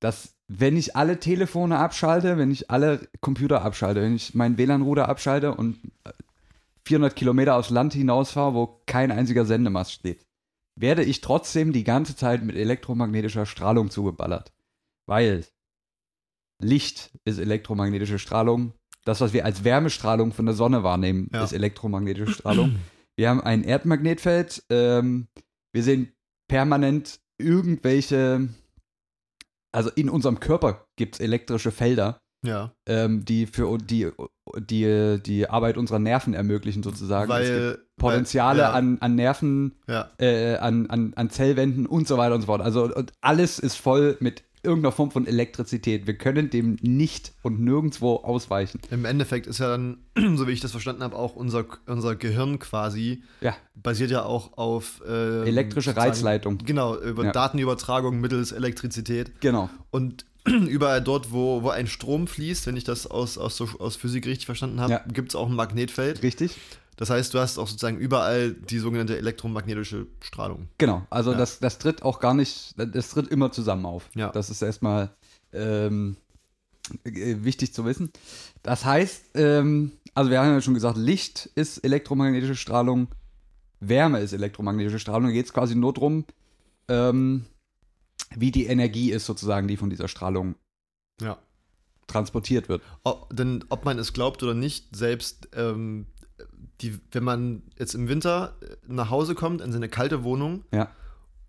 [0.00, 5.08] dass wenn ich alle Telefone abschalte, wenn ich alle Computer abschalte, wenn ich meinen WLAN-Router
[5.08, 6.12] abschalte und äh,
[6.86, 10.26] 400 Kilometer aufs Land hinausfahre, wo kein einziger Sendemast steht,
[10.76, 14.52] werde ich trotzdem die ganze Zeit mit elektromagnetischer Strahlung zugeballert.
[15.06, 15.44] Weil
[16.64, 18.72] Licht ist elektromagnetische Strahlung.
[19.04, 21.44] Das, was wir als Wärmestrahlung von der Sonne wahrnehmen, Ja.
[21.44, 22.76] ist elektromagnetische Strahlung.
[23.16, 25.28] wir haben ein Erdmagnetfeld, ähm,
[25.72, 26.12] wir sehen
[26.48, 28.48] permanent irgendwelche,
[29.72, 32.72] also in unserem Körper gibt es elektrische Felder, Ja.
[32.86, 34.10] ähm, die für die,
[34.58, 37.28] die, die Arbeit unserer Nerven ermöglichen, sozusagen.
[37.28, 37.78] Weil.
[37.96, 40.10] Potenziale weil, ja, an, an Nerven, Ja.
[40.18, 42.60] äh, an, an, an Zellwänden und so weiter und so fort.
[42.60, 46.06] Also und alles ist voll mit irgendeiner Form von Elektrizität.
[46.06, 48.80] Wir können dem nicht und nirgendwo ausweichen.
[48.90, 49.98] Im Endeffekt ist ja dann,
[50.36, 54.56] so wie ich das verstanden habe, auch unser, unser Gehirn quasi Ja, basiert ja auch
[54.58, 56.58] auf ähm, elektrische Reizleitung.
[56.58, 57.32] Genau, über Ja.
[57.32, 59.40] Datenübertragung mittels Elektrizität.
[59.40, 59.70] Genau.
[59.90, 64.26] Und überall dort, wo, wo ein Strom fließt, wenn ich das aus, aus, aus Physik
[64.26, 65.04] richtig verstanden habe, Ja.
[65.12, 66.22] gibt es auch ein Magnetfeld.
[66.22, 66.56] Richtig?
[66.96, 70.68] Das heißt, du hast auch sozusagen überall die sogenannte elektromagnetische Strahlung.
[70.78, 71.06] Genau.
[71.10, 71.38] Also Ja.
[71.38, 74.08] das, das tritt auch gar nicht, das tritt immer zusammen auf.
[74.14, 74.30] Ja.
[74.30, 75.10] Das ist erstmal
[75.52, 76.16] ähm,
[77.04, 78.10] äh, wichtig zu wissen.
[78.62, 83.08] Das heißt, ähm, also wir haben ja schon gesagt, Licht ist elektromagnetische Strahlung,
[83.80, 85.24] Wärme ist elektromagnetische Strahlung.
[85.26, 86.24] Da geht es quasi nur darum,
[86.88, 87.44] ähm,
[88.36, 90.54] wie die Energie ist sozusagen, die von dieser Strahlung
[91.20, 91.38] Ja.
[92.06, 92.82] transportiert wird.
[93.02, 96.06] Ob, denn ob man es glaubt oder nicht, selbst ähm,
[96.80, 100.88] die, wenn man jetzt im Winter nach Hause kommt in seine kalte Wohnung Ja.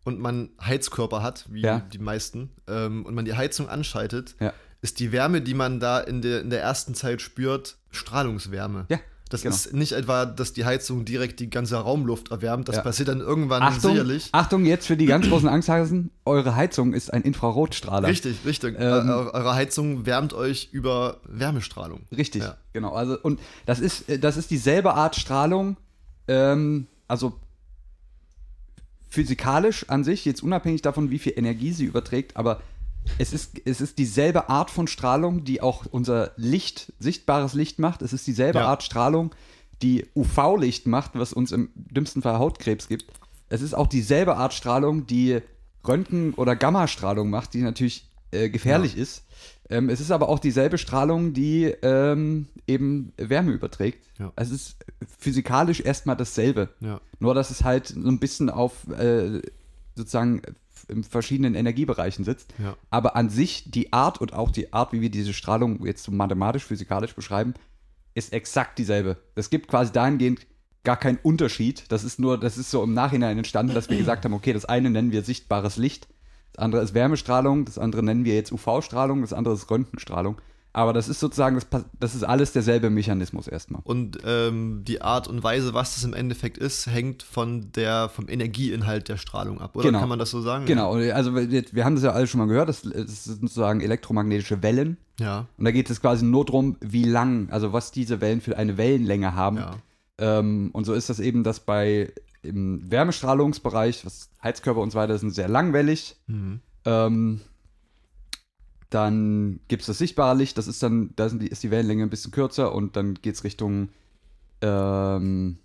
[0.04, 1.80] und man Heizkörper hat, wie Ja.
[1.80, 4.54] die meisten, ähm, und man die Heizung anschaltet, Ja.
[4.82, 8.86] ist die Wärme, die man da in der, in der ersten Zeit spürt, Strahlungswärme.
[8.89, 8.99] Ja,
[9.30, 9.56] Das genau.
[9.56, 12.68] ist nicht etwa, dass die Heizung direkt die ganze Raumluft erwärmt.
[12.70, 12.82] Das Ja.
[12.84, 14.30] passiert dann irgendwann Achtung, sicherlich.
[14.34, 18.08] Achtung, jetzt für die ganz großen Angsthasen, eure Heizung ist ein Infrarotstrahler.
[18.08, 18.76] Richtig, richtig.
[18.78, 22.02] Ähm, Eu- eure Heizung wärmt euch über Wärmestrahlung.
[22.16, 22.56] Richtig, Ja.
[22.72, 22.94] genau.
[22.94, 25.78] Also, und das ist, äh, das ist dieselbe Art Strahlung,
[26.28, 27.34] ähm, also
[29.10, 32.62] physikalisch an sich, jetzt unabhängig davon, wie viel Energie sie überträgt, aber
[33.18, 38.02] es ist, es ist dieselbe Art von Strahlung, die auch unser Licht, sichtbares Licht macht.
[38.02, 38.68] Es ist dieselbe Ja.
[38.68, 39.34] Art Strahlung,
[39.82, 43.06] die UV-Licht macht, was uns im dümmsten Fall Hautkrebs gibt.
[43.50, 45.39] Es ist auch dieselbe Art Strahlung, die
[45.86, 49.24] Röntgen- oder Gammastrahlung macht, die natürlich äh, gefährlich ist.
[49.70, 54.06] Ähm, es ist aber auch dieselbe Strahlung, die ähm, eben Wärme überträgt.
[54.20, 54.32] Ja.
[54.36, 54.78] Es ist
[55.20, 56.70] physikalisch erstmal dasselbe.
[56.80, 57.02] Ja.
[57.20, 59.41] Nur, dass es halt so ein bisschen auf äh,
[59.96, 60.41] sozusagen
[60.88, 62.54] in verschiedenen Energiebereichen sitzt.
[62.62, 62.76] Ja.
[62.89, 66.12] Aber an sich die Art und auch die Art, wie wir diese Strahlung jetzt so
[66.12, 67.54] mathematisch-physikalisch beschreiben,
[68.13, 69.17] ist exakt dieselbe.
[69.36, 70.48] Es gibt quasi dahingehend
[70.84, 71.84] gar keinen Unterschied.
[71.89, 74.65] Das ist nur, das ist so im Nachhinein entstanden, dass wir gesagt haben, okay, das
[74.65, 76.08] eine nennen wir sichtbares Licht,
[76.54, 80.38] das andere ist Wärmestrahlung, das andere nennen wir jetzt UV-Strahlung, das andere ist Röntgenstrahlung.
[80.76, 83.82] Aber das ist sozusagen, das, das ist alles derselbe Mechanismus erstmal.
[83.86, 88.28] Und ähm, die Art und Weise, was das im Endeffekt ist, hängt von der, vom
[88.28, 89.86] Energieinhalt der Strahlung ab, oder?
[89.86, 90.02] Genau.
[90.02, 90.66] Kann man das so sagen?
[90.66, 93.80] Genau, also wir, wir haben das ja alle schon mal gehört, das, das sind sozusagen
[93.80, 94.98] elektromagnetische Wellen.
[95.18, 95.48] Ja.
[95.58, 98.76] Und da geht es quasi nur darum, wie lang, also was diese Wellen für eine
[98.76, 99.56] Wellenlänge haben.
[99.56, 99.76] Ja.
[100.18, 102.12] Ähm, und so ist das eben, dass bei
[102.42, 106.18] im Wärmestrahlungsbereich, was Heizkörper und so weiter sind, sehr langwellig.
[106.28, 106.60] Mhm.
[106.84, 107.40] Ähm,
[108.89, 112.10] dann gibt es das sichtbare Licht, das ist dann, da die, ist die Wellenlänge ein
[112.10, 113.89] bisschen kürzer und dann geht es Richtung
[114.62, 115.58] ähm,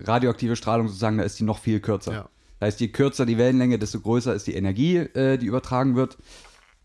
[0.00, 2.12] radioaktive Strahlung sozusagen, da ist die noch viel kürzer.
[2.12, 2.28] Ja.
[2.58, 6.16] Das heißt, je kürzer die Wellenlänge, desto größer ist die Energie, äh, die übertragen wird.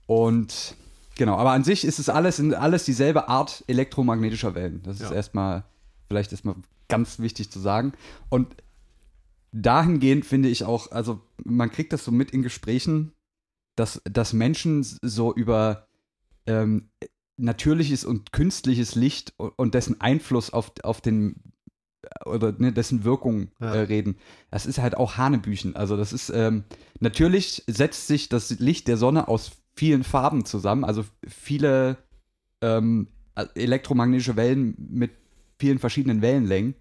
[0.06, 0.76] Und
[1.18, 4.82] genau, aber an sich ist es alles, alles dieselbe Art elektromagnetischer Wellen.
[4.84, 5.14] Das ist Ja.
[5.14, 5.64] erstmal,
[6.08, 6.56] vielleicht erstmal
[6.90, 7.94] ganz wichtig zu sagen.
[8.30, 8.56] Und
[9.54, 13.14] dahingehend finde ich auch, also man kriegt das so mit in Gesprächen,
[13.82, 15.88] dass, dass Menschen so über
[16.46, 16.92] ähm,
[17.38, 21.42] natürliches und künstliches Licht und, dessen Einfluss auf, auf den
[22.26, 23.74] oder ne, dessen Wirkung Ja.
[23.74, 24.18] äh, reden.
[24.52, 25.76] Das ist halt auch Hanebüchen.
[25.76, 26.64] Also das ist ähm,
[27.00, 31.98] natürlich setzt sich das Licht der Sonne aus vielen Farben zusammen, also viele
[32.62, 33.08] ähm,
[33.56, 35.12] elektromagnetische Wellen mit
[35.58, 36.76] vielen verschiedenen Wellenlängen.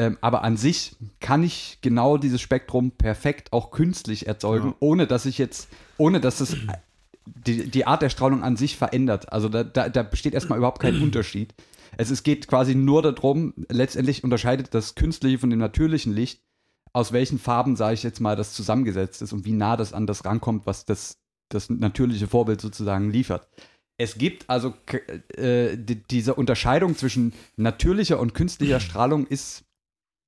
[0.00, 4.74] Ähm, aber an sich kann ich genau dieses Spektrum perfekt auch künstlich erzeugen, Ja.
[4.80, 6.56] ohne dass ich jetzt, ohne dass es
[7.26, 9.30] die, die Art der Strahlung an sich verändert.
[9.30, 11.52] Also da, da, da besteht erstmal überhaupt kein Unterschied.
[11.98, 16.40] Es, es geht quasi nur darum, letztendlich unterscheidet das künstliche von dem natürlichen Licht,
[16.94, 20.06] aus welchen Farben, sage ich jetzt mal, das zusammengesetzt ist und wie nah das an
[20.06, 21.18] das rankommt, was das,
[21.50, 23.48] das natürliche Vorbild sozusagen liefert.
[23.98, 24.72] Es gibt also
[25.36, 29.64] äh, die, diese Unterscheidung zwischen natürlicher und künstlicher Strahlung ist,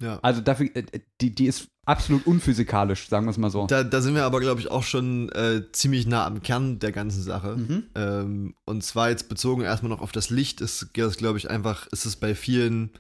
[0.03, 0.19] ja.
[0.23, 0.83] also dafür, äh,
[1.21, 3.67] die, die ist absolut unphysikalisch, sagen wir es mal so.
[3.67, 6.93] Da, da sind wir aber, glaube ich, auch schon äh, ziemlich nah am Kern der
[6.93, 7.57] ganzen Sache.
[7.57, 7.85] Mhm.
[7.95, 11.87] Ähm, und zwar jetzt bezogen erstmal noch auf das Licht, ist das, glaube ich, einfach,
[11.89, 12.91] ist es bei vielen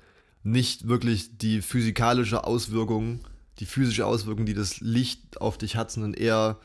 [0.43, 3.21] nicht wirklich die physikalische Auswirkung,
[3.59, 6.59] die physische Auswirkung, die das Licht auf dich hat, sondern eher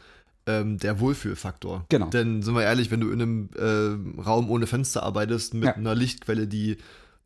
[0.47, 1.85] ähm, der Wohlfühlfaktor.
[1.89, 2.07] Genau.
[2.07, 5.73] Denn sind wir ehrlich, wenn du in einem ähm, Raum ohne Fenster arbeitest, mit Ja.
[5.75, 6.77] einer Lichtquelle, die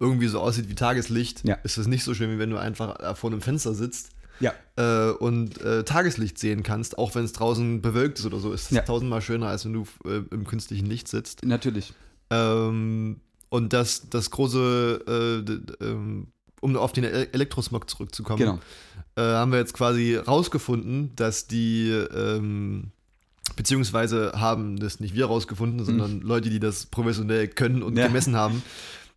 [0.02, 1.56] irgendwie so aussieht wie Tageslicht, Ja.
[1.64, 4.10] ist es nicht so schlimm, wie wenn du einfach äh, vor einem Fenster sitzt
[4.42, 4.54] Ja.
[4.76, 8.66] äh, und äh, Tageslicht sehen kannst, auch wenn es draußen bewölkt ist oder so, ist
[8.66, 8.82] es Ja.
[8.82, 11.46] tausendmal schöner, als wenn du äh, im künstlichen Licht sitzt.
[11.46, 11.94] Natürlich.
[12.32, 16.28] Ähm, und das, das große, äh, ähm,
[16.62, 18.60] um auf den E- Elektrosmog zurückzukommen, Genau.
[19.18, 22.92] äh, haben wir jetzt quasi rausgefunden, dass die, ähm,
[23.56, 28.00] beziehungsweise haben das nicht wir rausgefunden, sondern Leute, die das professionell können und Mhm.
[28.00, 28.08] Ja.
[28.08, 28.64] gemessen haben,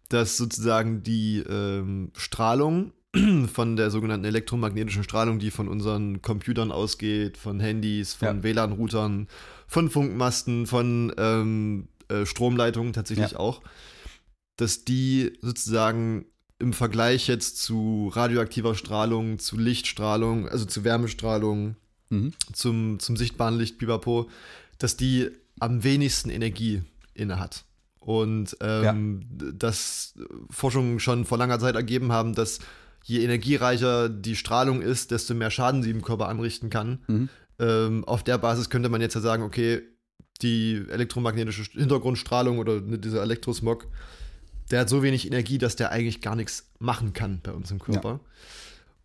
[0.09, 2.93] dass sozusagen die ähm, Strahlung
[3.53, 8.43] von der sogenannten elektromagnetischen Strahlung, die von unseren Computern ausgeht, von Handys, von Ja.
[8.43, 9.29] WLAN-Routern,
[9.67, 13.39] von Funkmasten, von ähm, äh, Stromleitungen tatsächlich Ja.
[13.39, 13.63] auch,
[14.57, 16.27] dass die sozusagen
[16.59, 21.77] im Vergleich jetzt zu radioaktiver Strahlung, zu Lichtstrahlung, also zu Wärmestrahlung,
[22.11, 22.33] Mhm.
[22.53, 24.29] zum, zum sichtbaren Licht, pipapo,
[24.79, 26.83] dass die am wenigsten Energie
[27.15, 27.65] inne hat.
[28.05, 30.15] Und ähm, dass
[30.51, 32.59] Forschungen schon vor langer Zeit ergeben haben, dass
[33.03, 37.03] je energiereicher die Strahlung ist, desto mehr Schaden sie im Körper anrichten kann.
[37.07, 37.29] Mhm.
[37.59, 39.83] Ähm, auf der Basis könnte man jetzt ja sagen, okay,
[40.43, 43.87] die elektromagnetische Hintergrundstrahlung oder ne, dieser Elektrosmog,
[44.71, 47.79] der hat so wenig Energie, dass der eigentlich gar nichts machen kann bei uns im
[47.79, 48.21] Körper.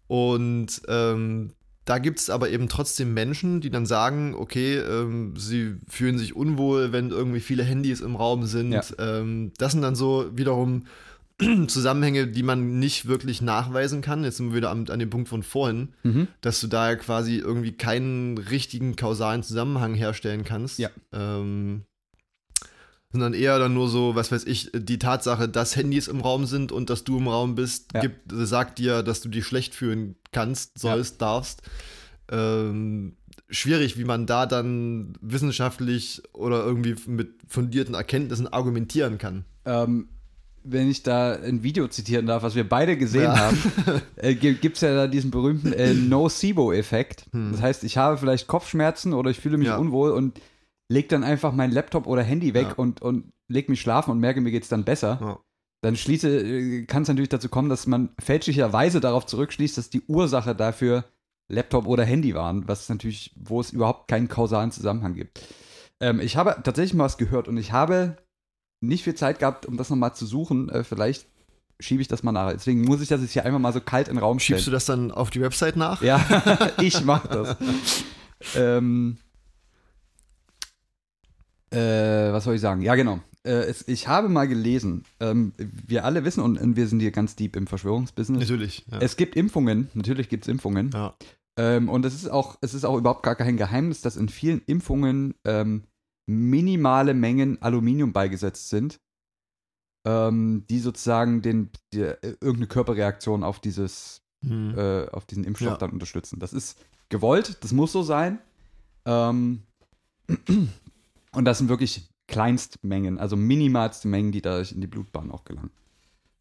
[0.08, 1.54] Und ähm,
[1.90, 6.36] da gibt es aber eben trotzdem Menschen, die dann sagen, okay, ähm, sie fühlen sich
[6.36, 8.72] unwohl, wenn irgendwie viele Handys im Raum sind.
[8.74, 8.84] Ja.
[9.00, 10.84] Ähm, das sind dann so wiederum
[11.68, 14.24] Zusammenhänge, die man nicht wirklich nachweisen kann.
[14.24, 16.28] Jetzt sind wir wieder an, an dem Punkt von vorhin, Mhm.
[16.42, 20.78] dass du da quasi irgendwie keinen richtigen kausalen Zusammenhang herstellen kannst.
[20.80, 20.90] Ja.
[21.12, 21.86] Ähm,
[23.12, 26.72] sondern eher dann nur so, was weiß ich, die Tatsache, dass Handys im Raum sind
[26.72, 28.02] und dass du im Raum bist, Ja.
[28.02, 31.62] gibt, sagt dir, dass du dich schlecht fühlen kannst, sollst, darfst.
[32.32, 33.14] Ähm,
[33.50, 39.46] schwierig, wie man da dann wissenschaftlich oder irgendwie mit fundierten Erkenntnissen argumentieren kann.
[39.66, 40.10] Ähm,
[40.64, 43.38] wenn ich da ein Video zitieren darf, was wir beide gesehen Ja.
[43.38, 43.64] haben,
[44.18, 47.26] äh, gibt es ja da diesen berühmten äh, Nocebo-Effekt.
[47.32, 47.54] Hm.
[47.54, 49.78] Das heißt, ich habe vielleicht Kopfschmerzen oder ich fühle mich Ja.
[49.78, 50.40] unwohl und
[50.92, 52.74] leg dann einfach mein Laptop oder Handy weg Ja.
[52.76, 55.18] und, und leg mich schlafen und merke, mir geht es dann besser.
[55.22, 55.40] Ja.
[55.82, 60.02] Dann schließe, äh, kann es natürlich dazu kommen, dass man fälschlicherweise darauf zurückschließt, dass die
[60.08, 61.06] Ursache dafür
[61.52, 65.42] Laptop oder Handy waren, was natürlich, wo es überhaupt keinen kausalen Zusammenhang gibt.
[66.02, 68.18] Ähm, ich habe tatsächlich mal was gehört und ich habe
[68.82, 70.70] nicht viel Zeit gehabt, um das nochmal zu suchen.
[70.70, 71.28] Äh, vielleicht
[71.80, 72.52] schiebe ich das mal nach.
[72.52, 74.58] Deswegen muss ich das jetzt hier einfach mal so kalt in den Raum stellen.
[74.60, 76.02] Schiebst du das dann auf die Website nach?
[76.02, 76.20] Ja,
[76.82, 77.56] ich mach das.
[78.56, 79.18] ähm,
[81.72, 82.82] äh, was soll ich sagen?
[82.82, 83.20] Ja, genau.
[83.44, 87.12] Äh, es, ich habe mal gelesen, ähm, wir alle wissen, und, und wir sind hier
[87.12, 88.42] ganz deep im Verschwörungsbusiness.
[88.42, 88.86] Natürlich.
[88.92, 89.00] Ja.
[89.00, 90.92] Es gibt Impfungen, natürlich gibt es Impfungen.
[90.94, 91.16] ja.
[91.58, 94.62] Ähm, und es ist, auch, es ist auch überhaupt gar kein Geheimnis, dass in vielen
[94.66, 95.84] Impfungen ähm,
[96.26, 99.00] minimale Mengen Aluminium beigesetzt sind,
[100.08, 104.74] ähm, die sozusagen den, die, äh, irgendeine Körperreaktion auf dieses Hm.
[104.78, 105.78] äh, auf diesen Impfstoff Ja.
[105.78, 106.40] dann unterstützen.
[106.40, 106.78] Das ist
[107.10, 108.40] gewollt, das muss so sein.
[109.06, 109.64] Ähm,
[111.36, 115.72] und das sind wirklich Kleinstmengen, also minimalste Mengen, die dadurch in die Blutbahn auch gelangen.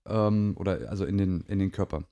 [0.06, 2.04] Ähm, oder also in den, in den Körper.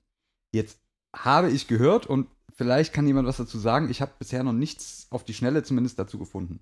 [0.51, 0.79] Jetzt
[1.15, 3.89] habe ich gehört und vielleicht kann jemand was dazu sagen.
[3.89, 6.59] Ich habe bisher noch nichts auf die Schnelle zumindest dazu gefunden.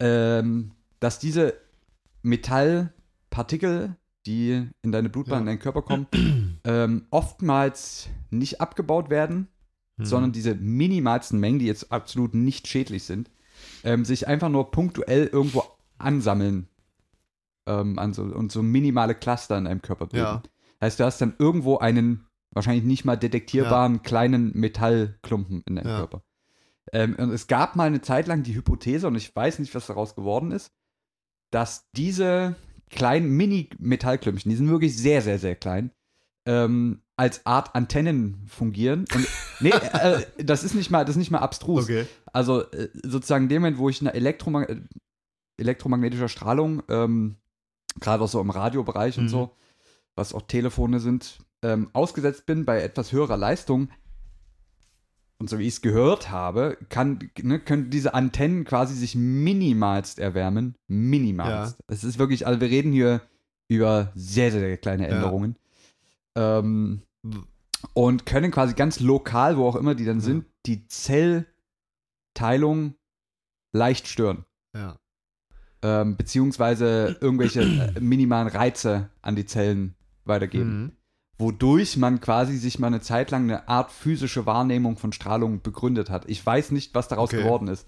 [0.00, 1.54] Ähm, dass diese
[2.22, 3.96] Metallpartikel,
[4.26, 5.40] die in deine Blutbahn, Ja.
[5.40, 6.06] in deinen Körper kommen,
[6.64, 9.48] ähm, oftmals nicht abgebaut werden,
[9.98, 10.04] Hm.
[10.06, 13.30] sondern diese minimalsten Mengen, die jetzt absolut nicht schädlich sind,
[13.84, 15.64] ähm, sich einfach nur punktuell irgendwo
[15.98, 16.68] ansammeln
[17.66, 20.24] ähm, an so, und so minimale Cluster in deinem Körper bilden.
[20.24, 20.42] Ja.
[20.80, 25.98] Heißt, du hast dann irgendwo einen wahrscheinlich nicht mal detektierbaren kleinen Metallklumpen in deinem Ja.
[25.98, 26.22] Körper.
[26.92, 29.86] Ähm, und es gab mal eine Zeit lang die Hypothese, und ich weiß nicht, was
[29.86, 30.72] daraus geworden ist,
[31.50, 32.56] dass diese
[32.90, 35.92] kleinen Mini-Metallklümpchen, die sind wirklich sehr, sehr, sehr klein,
[36.44, 39.04] ähm, als Art Antennen fungieren.
[39.14, 39.28] Und
[39.60, 41.84] nee, äh, das ist nicht mal, das ist nicht mal abstrus.
[41.84, 42.06] Okay.
[42.32, 44.80] Also äh, sozusagen in dem Moment, wo ich eine Elektromag äh,
[45.58, 47.36] elektromagnetischer Strahlung, ähm,
[48.00, 49.28] gerade auch so im Radiobereich und Mhm.
[49.28, 49.56] so,
[50.16, 53.88] was auch Telefone sind, ähm, ausgesetzt bin bei etwas höherer Leistung,
[55.38, 60.20] und so wie ich es gehört habe, kann, ne, können diese Antennen quasi sich minimalst
[60.20, 60.76] erwärmen.
[60.86, 61.80] Minimalst.
[61.88, 63.22] Es ist wirklich, also wir reden hier
[63.66, 65.14] über sehr, sehr, kleine Ja.
[65.16, 65.56] Änderungen.
[66.36, 67.02] Ähm,
[67.92, 70.24] und können quasi ganz lokal, wo auch immer die dann Ja.
[70.24, 70.86] sind, die
[72.34, 72.94] Zellteilung
[73.72, 74.44] leicht stören.
[74.74, 74.98] Ja.
[75.82, 80.82] Ähm, beziehungsweise irgendwelche äh, minimalen Reize an die Zellen weitergeben.
[80.82, 80.92] Mhm.
[81.38, 86.08] Wodurch man quasi sich mal eine Zeit lang eine Art physische Wahrnehmung von Strahlung begründet
[86.08, 86.28] hat.
[86.28, 87.42] Ich weiß nicht, was daraus Okay.
[87.42, 87.86] geworden ist.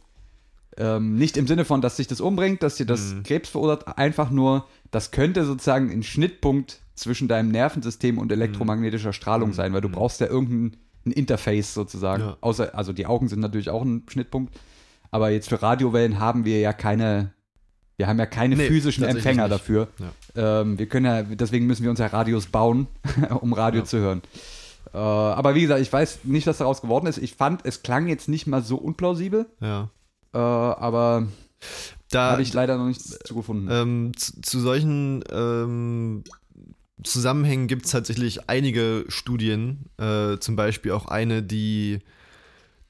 [0.76, 3.22] Ähm, nicht im Sinne von, dass sich das umbringt, dass dir das Mhm.
[3.22, 9.50] Krebs verursacht, einfach nur, das könnte sozusagen ein Schnittpunkt zwischen deinem Nervensystem und elektromagnetischer Strahlung
[9.50, 9.54] Mhm.
[9.54, 9.92] sein, weil du Mhm.
[9.92, 10.76] brauchst ja irgendein
[11.06, 12.22] ein Interface sozusagen.
[12.22, 12.36] Ja.
[12.40, 14.54] Außer, also die Augen sind natürlich auch ein Schnittpunkt,
[15.10, 17.32] aber jetzt für Radiowellen haben wir ja keine,
[17.96, 19.52] wir haben ja keine Nee, physischen Empfänger nicht.
[19.60, 19.88] dafür.
[20.36, 22.86] Ähm, wir können ja, deswegen müssen wir uns ja Radios bauen,
[23.40, 23.84] um Radio Ja.
[23.86, 24.22] zu hören.
[24.92, 27.18] Äh, aber wie gesagt, ich weiß nicht, was daraus geworden ist.
[27.18, 29.90] Ich fand, es klang jetzt nicht mal so unplausibel, Ja.
[30.32, 31.26] äh, aber
[32.10, 33.68] Da, habe ich leider noch nichts zu gefunden.
[33.70, 36.22] ähm, zu, zu solchen ähm,
[37.02, 41.98] Zusammenhängen gibt es tatsächlich einige Studien, äh, zum Beispiel auch eine, die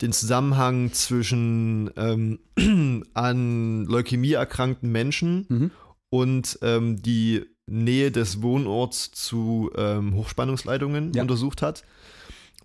[0.03, 2.39] den Zusammenhang zwischen ähm,
[3.15, 5.71] an Leukämie erkrankten Menschen Mhm.
[6.11, 11.23] und ähm, die Nähe des Wohnorts zu ähm, Hochspannungsleitungen Ja.
[11.23, 11.85] untersucht hat,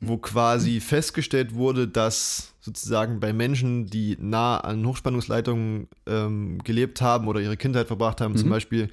[0.02, 7.28] wo quasi festgestellt wurde, dass sozusagen bei Menschen, die nah an Hochspannungsleitungen ähm, gelebt haben
[7.30, 8.52] oder ihre Kindheit verbracht haben, zum Mhm.
[8.54, 8.90] Beispiel,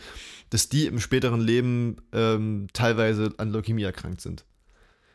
[0.50, 4.44] dass die im späteren Leben ähm, teilweise an Leukämie erkrankt sind.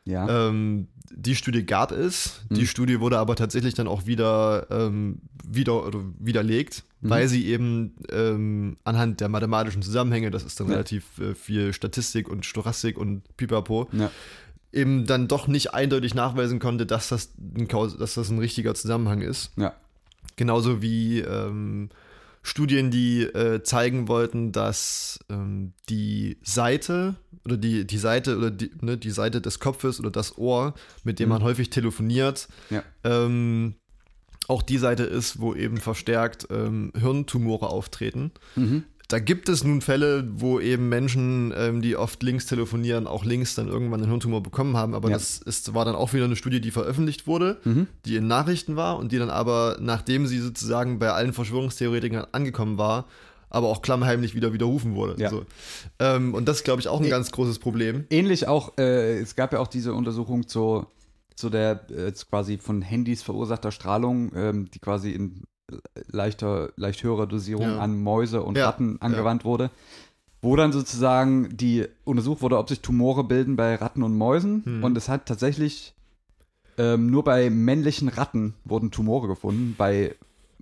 [0.06, 0.48] ja.
[0.50, 2.42] Ähm, die Studie gab es.
[2.50, 2.56] Mhm.
[2.56, 7.10] Die Studie wurde aber tatsächlich dann auch wieder, ähm, wieder oder widerlegt, Mhm.
[7.10, 10.74] weil sie eben ähm, anhand der mathematischen Zusammenhänge, das ist dann Ja.
[10.74, 14.10] relativ äh, viel Statistik und Stochastik und Pipapo, ja.
[14.72, 19.22] eben dann doch nicht eindeutig nachweisen konnte, dass das ein, dass das ein richtiger Zusammenhang
[19.22, 19.52] ist.
[19.58, 19.74] Ja.
[20.38, 21.90] Genauso wie ähm,
[22.44, 28.72] Studien, die äh, zeigen wollten, dass ähm, die Seite oder die, die Seite oder die,
[28.82, 30.74] ne, die Seite des Kopfes oder das Ohr,
[31.04, 31.34] mit dem Mhm.
[31.34, 32.84] man häufig telefoniert, Ja.
[33.04, 33.76] ähm,
[34.48, 38.32] auch die Seite ist, wo eben verstärkt ähm, Hirntumore auftreten.
[38.56, 38.84] Mhm.
[39.12, 43.56] Da gibt es nun Fälle, wo eben Menschen, ähm, die oft links telefonieren, auch links
[43.56, 44.94] dann irgendwann einen Hirntumor bekommen haben.
[44.94, 45.16] Aber Ja.
[45.18, 47.88] das ist, war dann auch wieder eine Studie, die veröffentlicht wurde, Mhm.
[48.06, 52.78] die in Nachrichten war und die dann aber, nachdem sie sozusagen bei allen Verschwörungstheoretikern angekommen
[52.78, 53.06] war,
[53.50, 55.22] aber auch klammheimlich wieder widerrufen wurde.
[55.22, 55.30] Ja.
[55.30, 55.46] So.
[56.00, 58.06] Ähm, und das ist, glaube ich, auch ein Ä- ganz großes Problem.
[58.10, 60.86] Ähnlich auch, äh, es gab ja auch diese Untersuchung zu,
[61.36, 65.44] zu der äh, quasi von Handys verursachter Strahlung, ähm, die quasi in
[66.08, 67.80] leichter, leicht höherer Dosierung Ja.
[67.80, 69.70] an Mäuse und Ja, Ratten angewandt wurde.
[70.44, 74.64] Wo dann sozusagen die untersucht wurde, ob sich Tumore bilden bei Ratten und Mäusen.
[74.66, 74.84] Hm.
[74.84, 75.94] Und es hat tatsächlich
[76.78, 79.76] ähm, nur bei männlichen Ratten wurden Tumore gefunden.
[79.78, 80.16] Bei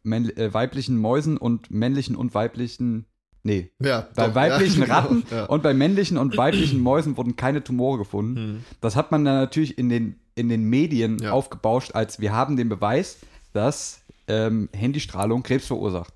[0.05, 3.05] äh, weiblichen Mäusen und männlichen und weiblichen,
[3.43, 5.45] nee, Ja, bei doch, weiblichen ja, genau, Ratten ja.
[5.45, 8.35] und bei männlichen und weiblichen Mäusen wurden keine Tumore gefunden.
[8.35, 8.63] Hm.
[8.81, 11.31] Das hat man dann natürlich in den, in den Medien Ja.
[11.31, 13.19] aufgebauscht, als wir haben den Beweis,
[13.53, 16.13] dass ähm, Handystrahlung Krebs verursacht.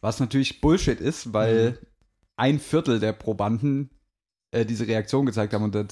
[0.00, 1.78] Was natürlich Bullshit ist, weil Mhm.
[2.36, 3.90] ein Viertel der Probanden
[4.50, 5.86] äh, diese Reaktion gezeigt haben und das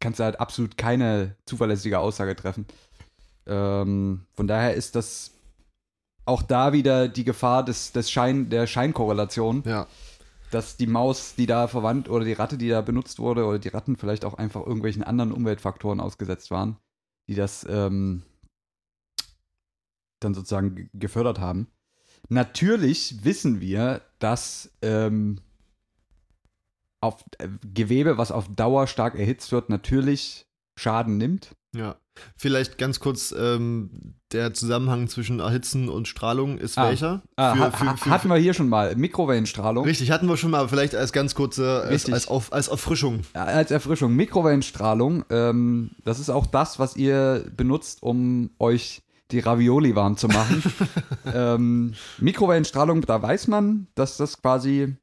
[0.00, 2.66] kannst du halt absolut keine zuverlässige Aussage treffen.
[3.46, 5.32] Ähm, von daher ist das
[6.26, 9.86] auch da wieder die Gefahr des, des Schein, der Scheinkorrelation Ja.
[10.50, 13.68] dass die Maus, die da verwandt oder die Ratte, die da benutzt wurde, oder die
[13.68, 16.76] Ratten vielleicht auch einfach irgendwelchen anderen Umweltfaktoren ausgesetzt waren,
[17.28, 18.22] die das ähm,
[20.20, 21.68] dann sozusagen ge- gefördert haben.
[22.28, 25.40] Natürlich wissen wir, dass ähm,
[27.00, 31.54] auf äh, Gewebe, was auf Dauer stark erhitzt wird, natürlich Schaden nimmt.
[31.74, 31.96] Ja.
[32.36, 36.88] Vielleicht ganz kurz, ähm, der Zusammenhang zwischen Erhitzen und Strahlung ist Ah.
[36.88, 37.22] welcher?
[37.36, 39.84] Ah, Für- für- für- hatten wir hier schon mal Mikrowellenstrahlung.
[39.84, 43.20] Richtig, hatten wir schon mal, vielleicht als ganz kurze, als, als, auf, als Erfrischung.
[43.34, 44.14] als Erfrischung.
[44.16, 50.28] Mikrowellenstrahlung, ähm, das ist auch das, was ihr benutzt, um euch die Ravioli warm zu
[50.28, 50.62] machen.
[51.34, 54.96] ähm, Mikrowellenstrahlung, da weiß man, dass das quasi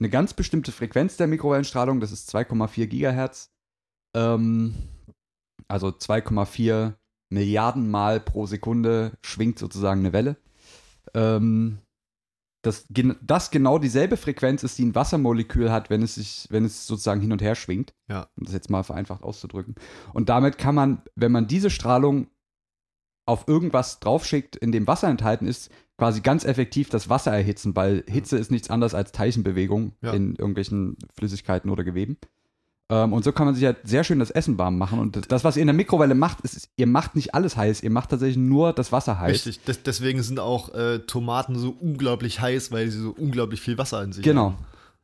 [0.00, 3.50] eine ganz bestimmte Frequenz der Mikrowellenstrahlung, das ist 2,4 Gigahertz,
[4.16, 4.74] ähm,
[5.68, 6.94] also 2,4
[7.30, 10.36] Milliarden Mal pro Sekunde schwingt sozusagen eine Welle.
[11.14, 11.78] Ähm,
[12.62, 12.86] dass
[13.20, 17.20] das genau dieselbe Frequenz ist, die ein Wassermolekül hat, wenn es sich, wenn es sozusagen
[17.20, 17.92] hin und her schwingt.
[18.08, 18.28] Ja.
[18.36, 19.74] Um das jetzt mal vereinfacht auszudrücken.
[20.12, 22.28] Und damit kann man, wenn man diese Strahlung
[23.26, 28.02] auf irgendwas draufschickt, in dem Wasser enthalten ist, quasi ganz effektiv das Wasser erhitzen, weil
[28.08, 30.12] Hitze ist nichts anderes als Teilchenbewegung Ja.
[30.12, 32.16] in irgendwelchen Flüssigkeiten oder Geweben.
[32.90, 34.98] Ähm, und so kann man sich halt sehr schön das Essen warm machen.
[34.98, 37.90] Und das, was ihr in der Mikrowelle macht, ist, ihr macht nicht alles heiß, ihr
[37.90, 39.30] macht tatsächlich nur das Wasser heiß.
[39.46, 43.78] Richtig, des, deswegen sind auch äh, Tomaten so unglaublich heiß, weil sie so unglaublich viel
[43.78, 44.46] Wasser in sich Genau.
[44.52, 44.58] haben.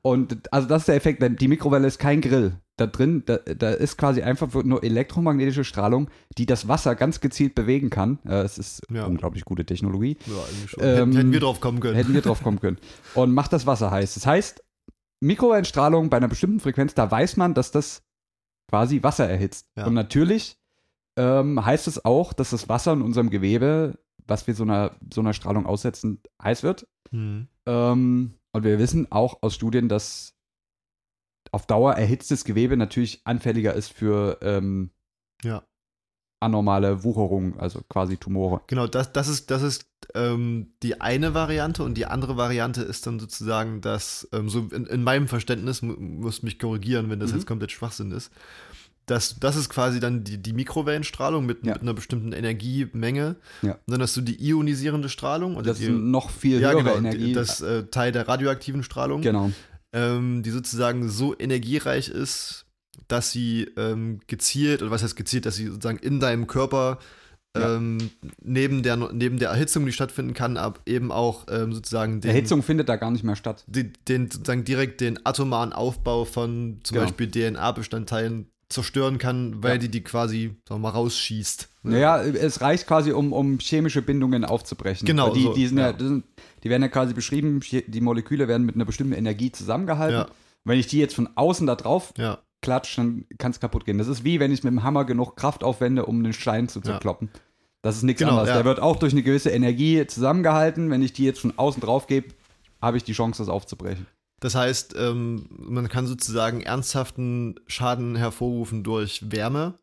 [0.08, 1.22] Und also das ist der Effekt.
[1.22, 2.52] denn Die Mikrowelle ist kein Grill.
[2.76, 7.54] Da drin, da, da ist quasi einfach nur elektromagnetische Strahlung, die das Wasser ganz gezielt
[7.56, 8.20] bewegen kann.
[8.24, 9.04] Äh, es ist Ja.
[9.06, 10.16] unglaublich gute Technologie.
[10.26, 10.84] Ja, eigentlich schon.
[10.84, 11.96] Ähm, hätten, wir drauf kommen können.
[11.96, 12.78] Hätten wir drauf kommen können.
[13.14, 14.14] Und macht das Wasser heiß.
[14.14, 14.62] Das heißt,
[15.20, 18.02] Mikrowellenstrahlung bei einer bestimmten Frequenz, da weiß man, dass das
[18.70, 19.66] quasi Wasser erhitzt.
[19.76, 19.86] Ja.
[19.86, 20.56] Und natürlich
[21.16, 25.20] ähm, heißt es auch, dass das Wasser in unserem Gewebe, was wir so einer, so
[25.20, 26.86] einer Strahlung aussetzen, heiß wird.
[27.10, 27.48] Hm.
[27.66, 30.34] Ähm, und wir wissen auch aus Studien, dass
[31.52, 34.90] auf Dauer erhitztes Gewebe natürlich anfälliger ist für ähm,
[35.42, 35.62] Ja.
[36.40, 38.60] anormale Wucherungen, also quasi Tumore.
[38.66, 43.06] Genau, das, das ist, das ist ähm, die eine Variante und die andere Variante ist
[43.06, 47.30] dann sozusagen, dass, ähm, so in, in meinem Verständnis, mu muss mich korrigieren, wenn das
[47.30, 47.36] Mhm.
[47.38, 48.30] jetzt komplett Schwachsinn ist,
[49.08, 51.72] dass, das ist quasi dann die, die Mikrowellenstrahlung mit, Ja.
[51.74, 53.36] mit einer bestimmten Energiemenge.
[53.62, 53.72] Ja.
[53.72, 55.56] Und dann hast du die ionisierende Strahlung.
[55.56, 57.32] Oder Das die, ist noch viel ja, höhere genau, Energie.
[57.32, 59.50] das äh, Teil der radioaktiven Strahlung, genau.
[59.92, 62.66] ähm, die sozusagen so energiereich ist,
[63.08, 66.98] dass sie ähm, gezielt, oder was heißt gezielt, dass sie sozusagen in deinem Körper
[67.56, 68.10] ähm,
[68.44, 72.62] neben, der, neben der Erhitzung, die stattfinden kann, aber eben auch ähm, sozusagen den, Erhitzung
[72.62, 73.64] findet da gar nicht mehr statt.
[73.66, 77.06] den, den sozusagen direkt den atomaren Aufbau von zum Genau.
[77.06, 79.78] Beispiel DNA-Bestandteilen zerstören kann, weil Ja.
[79.78, 81.68] die die quasi, sagen wir mal, rausschießt.
[81.84, 85.06] Naja, es reicht quasi, um, um chemische Bindungen aufzubrechen.
[85.06, 85.90] Genau, Die, so, die, ja.
[85.90, 85.92] ja.
[85.92, 90.26] die werden ja quasi beschrieben, die Moleküle werden mit einer bestimmten Energie zusammengehalten.
[90.64, 93.96] Wenn ich die jetzt von außen da drauf Ja, klatsche, dann kann es kaputt gehen.
[93.96, 96.80] Das ist wie, wenn ich mit dem Hammer genug Kraft aufwende, um einen Stein zu
[96.82, 97.30] zerkloppen.
[97.80, 98.50] Das ist nichts Genau, anderes.
[98.54, 100.90] Der wird auch durch eine gewisse Energie zusammengehalten.
[100.90, 102.34] Wenn ich die jetzt von außen drauf gebe,
[102.82, 104.06] habe ich die Chance, das aufzubrechen.
[104.40, 109.74] Das heißt, ähm, man kann sozusagen ernsthaften Schaden hervorrufen durch Wärme.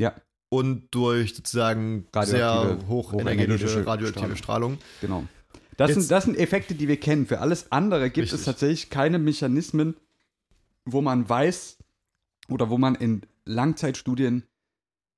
[0.00, 0.14] Ja.
[0.50, 4.78] Und durch sozusagen sehr Radioaktive, hochenergetische hochenergetische radioaktive Strahlung.
[5.00, 5.24] Genau.
[5.76, 7.26] Das Jetzt- sind, das sind Effekte, die wir kennen.
[7.26, 8.40] Für alles andere gibt Richtig.
[8.40, 9.94] es tatsächlich keine Mechanismen,
[10.84, 11.78] wo man weiß
[12.48, 14.44] oder wo man in Langzeitstudien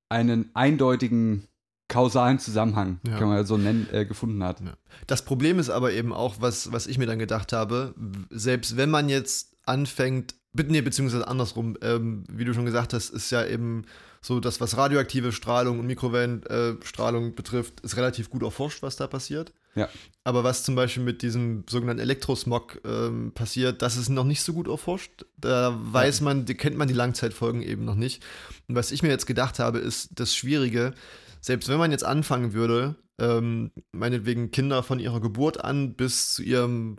[0.09, 1.47] einen eindeutigen
[1.91, 3.19] kausalen Zusammenhang, Ja.
[3.19, 4.63] kann man so nennen, äh, gefunden hat.
[5.07, 7.95] Das Problem ist aber eben auch, was, was ich mir dann gedacht habe,
[8.31, 13.31] selbst wenn man jetzt anfängt, nee, beziehungsweise andersrum, ähm, wie du schon gesagt hast, ist
[13.31, 13.85] ja eben
[14.23, 19.07] so, das, was radioaktive Strahlung und Mikrowellenstrahlung äh, betrifft, ist relativ gut erforscht, was da
[19.07, 19.53] passiert.
[19.75, 19.89] Ja.
[20.25, 24.53] Aber was zum Beispiel mit diesem sogenannten Elektrosmog ähm, passiert, das ist noch nicht so
[24.53, 25.25] gut erforscht.
[25.39, 28.23] Da weiß man, die, kennt man die Langzeitfolgen eben noch nicht.
[28.69, 30.93] Und was ich mir jetzt gedacht habe, ist das Schwierige,
[31.41, 36.43] selbst wenn man jetzt anfangen würde, ähm, meinetwegen Kinder von ihrer Geburt an bis zu
[36.43, 36.97] ihrem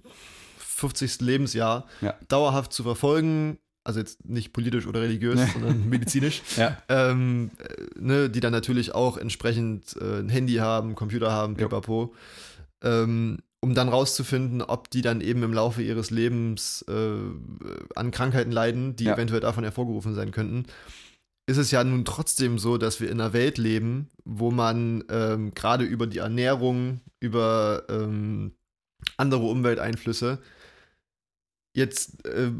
[0.57, 1.19] 50.
[1.21, 2.15] Lebensjahr Ja.
[2.27, 5.49] dauerhaft zu verfolgen, also jetzt nicht politisch oder religiös, Nee.
[5.53, 6.77] sondern medizinisch, Ja.
[6.89, 12.13] ähm, äh, ne, die dann natürlich auch entsprechend äh, ein Handy haben, Computer haben, pipapo,
[12.83, 16.93] ähm, um dann rauszufinden, ob die dann eben im Laufe ihres Lebens äh,
[17.95, 19.13] an Krankheiten leiden, die Ja.
[19.13, 20.65] eventuell davon hervorgerufen sein könnten.
[21.51, 25.53] Ist es ja nun trotzdem so, dass wir in einer Welt leben, wo man ähm,
[25.53, 28.53] gerade über die Ernährung, über ähm,
[29.17, 30.39] andere Umwelteinflüsse
[31.75, 32.53] jetzt äh,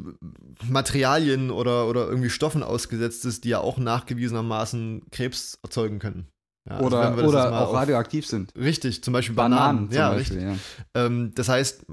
[0.67, 6.27] Materialien oder, oder irgendwie Stoffen ausgesetzt ist, die ja auch nachgewiesenermaßen Krebs erzeugen können.
[6.69, 6.85] Ja, also
[7.27, 8.53] Oder, auch radioaktiv sind.
[8.55, 9.87] Richtig, zum Beispiel Bananen.
[9.87, 10.37] Bananen, zum ja, Beispiel.
[10.37, 10.61] richtig.
[10.95, 11.05] Ja.
[11.05, 11.85] Ähm, das heißt,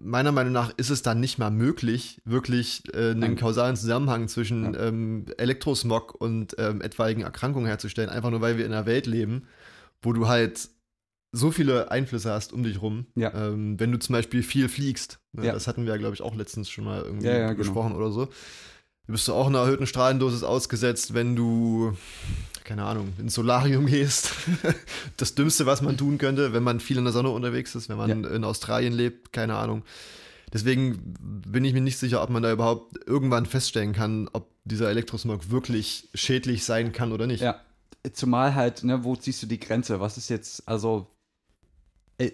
[0.00, 4.74] meiner Meinung nach ist es dann nicht mal möglich, wirklich äh, einen kausalen Zusammenhang zwischen
[4.74, 4.88] Ja.
[4.88, 9.44] ähm, Elektrosmog und ähm, etwaigen Erkrankungen herzustellen, einfach nur weil wir in einer Welt leben,
[10.02, 10.68] wo du halt
[11.30, 13.06] so viele Einflüsse hast um dich rum.
[13.14, 13.32] Ja.
[13.34, 16.34] Ähm, wenn du zum Beispiel viel fliegst, ne, das hatten wir ja, glaube ich, auch
[16.34, 17.54] letztens schon mal irgendwie genau.
[17.54, 18.28] besprochen oder so.
[19.06, 21.96] Bist du auch einer erhöhten Strahlendosis ausgesetzt, wenn du,
[22.68, 24.34] keine Ahnung, ins Solarium gehst.
[25.16, 27.96] das Dümmste, was man tun könnte, wenn man viel in der Sonne unterwegs ist, wenn
[27.96, 29.84] man in Australien lebt, keine Ahnung.
[30.52, 34.90] Deswegen bin ich mir nicht sicher, ob man da überhaupt irgendwann feststellen kann, ob dieser
[34.90, 37.40] Elektrosmog wirklich schädlich sein kann oder nicht.
[37.40, 37.58] Ja,
[38.12, 39.98] zumal halt, ne, wo ziehst du die Grenze?
[40.00, 41.06] Was ist jetzt, also,
[42.18, 42.32] äh,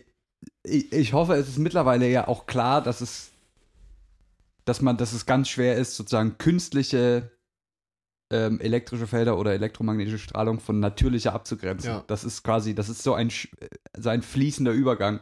[0.64, 3.30] ich, ich hoffe, es ist mittlerweile ja auch klar, dass es,
[4.64, 7.30] dass man, dass es ganz schwer ist, sozusagen künstliche
[8.34, 11.90] ähm, elektrische Felder oder elektromagnetische Strahlung von natürlicher abzugrenzen.
[11.90, 12.04] Ja.
[12.06, 15.20] Das ist quasi, das ist so ein, äh, so ein fließender Übergang.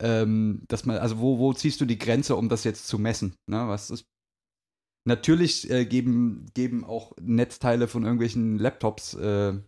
[0.00, 3.36] Ähm, dass man, also wo, wo ziehst du die Grenze, um das jetzt zu messen?
[3.46, 3.68] Ne?
[3.68, 4.06] Was ist
[5.06, 9.60] Natürlich äh, geben, geben auch Netzteile von irgendwelchen Laptops äh, äh,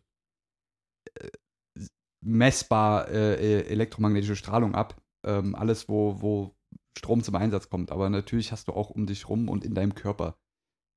[2.24, 5.00] messbar äh, äh, elektromagnetische Strahlung ab.
[5.26, 6.56] Ähm, alles, wo, wo
[6.96, 7.92] Strom zum Einsatz kommt.
[7.92, 10.38] Aber natürlich hast du auch um dich rum und in deinem Körper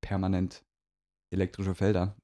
[0.02, 0.64] permanent
[1.30, 2.16] elektrische Felder.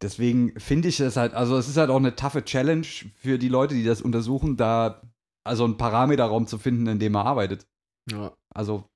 [0.00, 3.48] Deswegen finde ich es halt, also es ist halt auch eine taffe Challenge für die
[3.48, 5.02] Leute, die das untersuchen, da
[5.44, 7.66] also einen Parameterraum zu finden, in dem man arbeitet.
[8.10, 8.36] Ja.
[8.54, 8.88] Also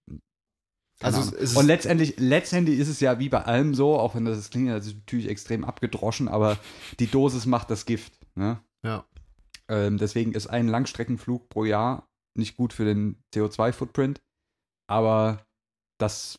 [1.01, 4.51] Also und letztendlich, letztendlich ist es ja wie bei allem so, auch wenn das, das
[4.51, 6.59] klingt das ist natürlich extrem abgedroschen, aber
[7.01, 8.13] die Dosis macht das Gift.
[8.35, 8.61] Ne?
[8.85, 9.05] Ja.
[9.69, 14.21] Ähm, deswegen ist ein Langstreckenflug pro Jahr nicht gut für den CO2-Footprint,
[14.89, 15.45] aber
[15.99, 16.39] das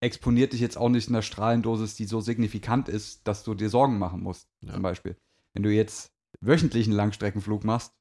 [0.00, 3.68] exponiert dich jetzt auch nicht in einer Strahlendosis, die so signifikant ist, dass du dir
[3.68, 4.48] Sorgen machen musst.
[4.60, 4.74] Ja.
[4.74, 5.16] Zum Beispiel.
[5.54, 7.92] Wenn du jetzt wöchentlich einen Langstreckenflug machst,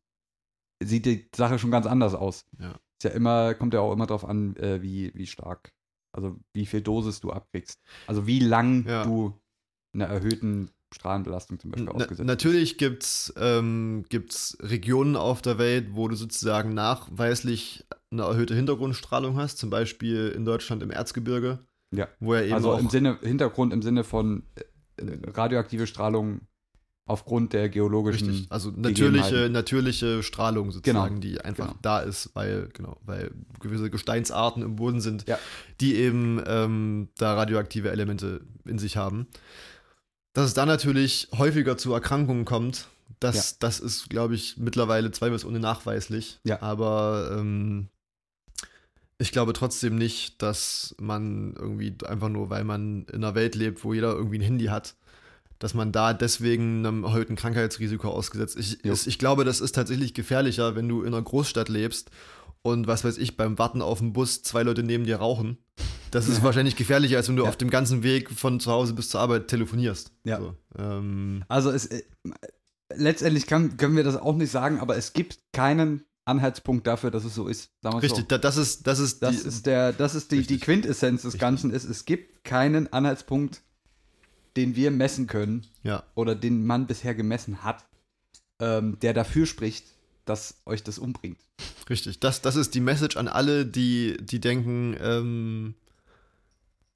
[0.83, 2.45] sieht die Sache schon ganz anders aus.
[2.59, 2.71] Ja.
[2.71, 5.73] Ist ja immer, kommt ja auch immer drauf an, äh, wie, wie stark,
[6.11, 7.79] Also wie viel Dosis du abkriegst.
[8.05, 9.03] Also wie lang Ja.
[9.03, 9.39] du
[9.93, 15.57] einer erhöhten Strahlenbelastung zum Beispiel Na, ausgesetzt natürlich gibt es ähm, gibt's Regionen auf der
[15.57, 21.59] Welt, wo du sozusagen nachweislich eine erhöhte Hintergrundstrahlung hast, zum Beispiel in Deutschland im Erzgebirge.
[21.91, 22.07] Ja.
[22.19, 26.41] Wo ja eben Also im Sinne, Hintergrund im Sinne von äh, radioaktive Strahlung
[27.05, 28.29] aufgrund der geologischen.
[28.29, 31.79] Richtig, also natürliche, natürliche Strahlung sozusagen, Genau, die einfach genau.
[31.81, 33.31] da ist, weil, genau, weil
[33.61, 35.39] gewisse Gesteinsarten im Boden sind, Ja.
[35.79, 39.27] die eben ähm, da radioaktive Elemente in sich haben.
[40.33, 42.89] Dass es da natürlich häufiger zu Erkrankungen kommt,
[43.21, 46.39] das, das ist, glaube ich, mittlerweile zweifelsohne nachweislich.
[46.43, 46.61] Ja.
[46.61, 47.87] Aber ähm,
[49.19, 53.83] ich glaube trotzdem nicht, dass man irgendwie einfach nur, weil man in einer Welt lebt,
[53.83, 54.95] wo jeder irgendwie ein Handy hat,
[55.59, 59.07] dass man da deswegen einem erhöhten Krankheitsrisiko ausgesetzt ist.
[59.07, 62.11] Ich, glaube, das ist tatsächlich gefährlicher, wenn du in einer Großstadt lebst
[62.61, 65.57] und was weiß ich, beim Warten auf den Bus zwei Leute neben dir rauchen.
[66.11, 67.49] Das ist wahrscheinlich gefährlicher, als wenn du Ja.
[67.49, 70.11] auf dem ganzen Weg von zu Hause bis zur Arbeit telefonierst.
[70.25, 70.39] Ja.
[70.39, 72.03] So, ähm, Also es, äh,
[72.95, 77.23] letztendlich kann, können wir das auch nicht sagen, aber es gibt keinen Anhaltspunkt dafür, dass
[77.23, 77.71] es so ist.
[77.83, 78.21] Richtig, So.
[78.21, 80.59] da, das ist, das ist, Das die, ist der, das ist die, die.
[80.59, 81.41] Quintessenz des Richtig.
[81.41, 83.61] Ganzen ist, es gibt keinen Anhaltspunkt,
[84.55, 87.85] den wir messen können ja, oder den man bisher gemessen hat,
[88.59, 89.85] ähm, der dafür spricht,
[90.25, 91.37] dass euch das umbringt.
[91.89, 92.19] richtig.
[92.19, 95.75] Das, das ist die Message an alle, die, die denken, ähm,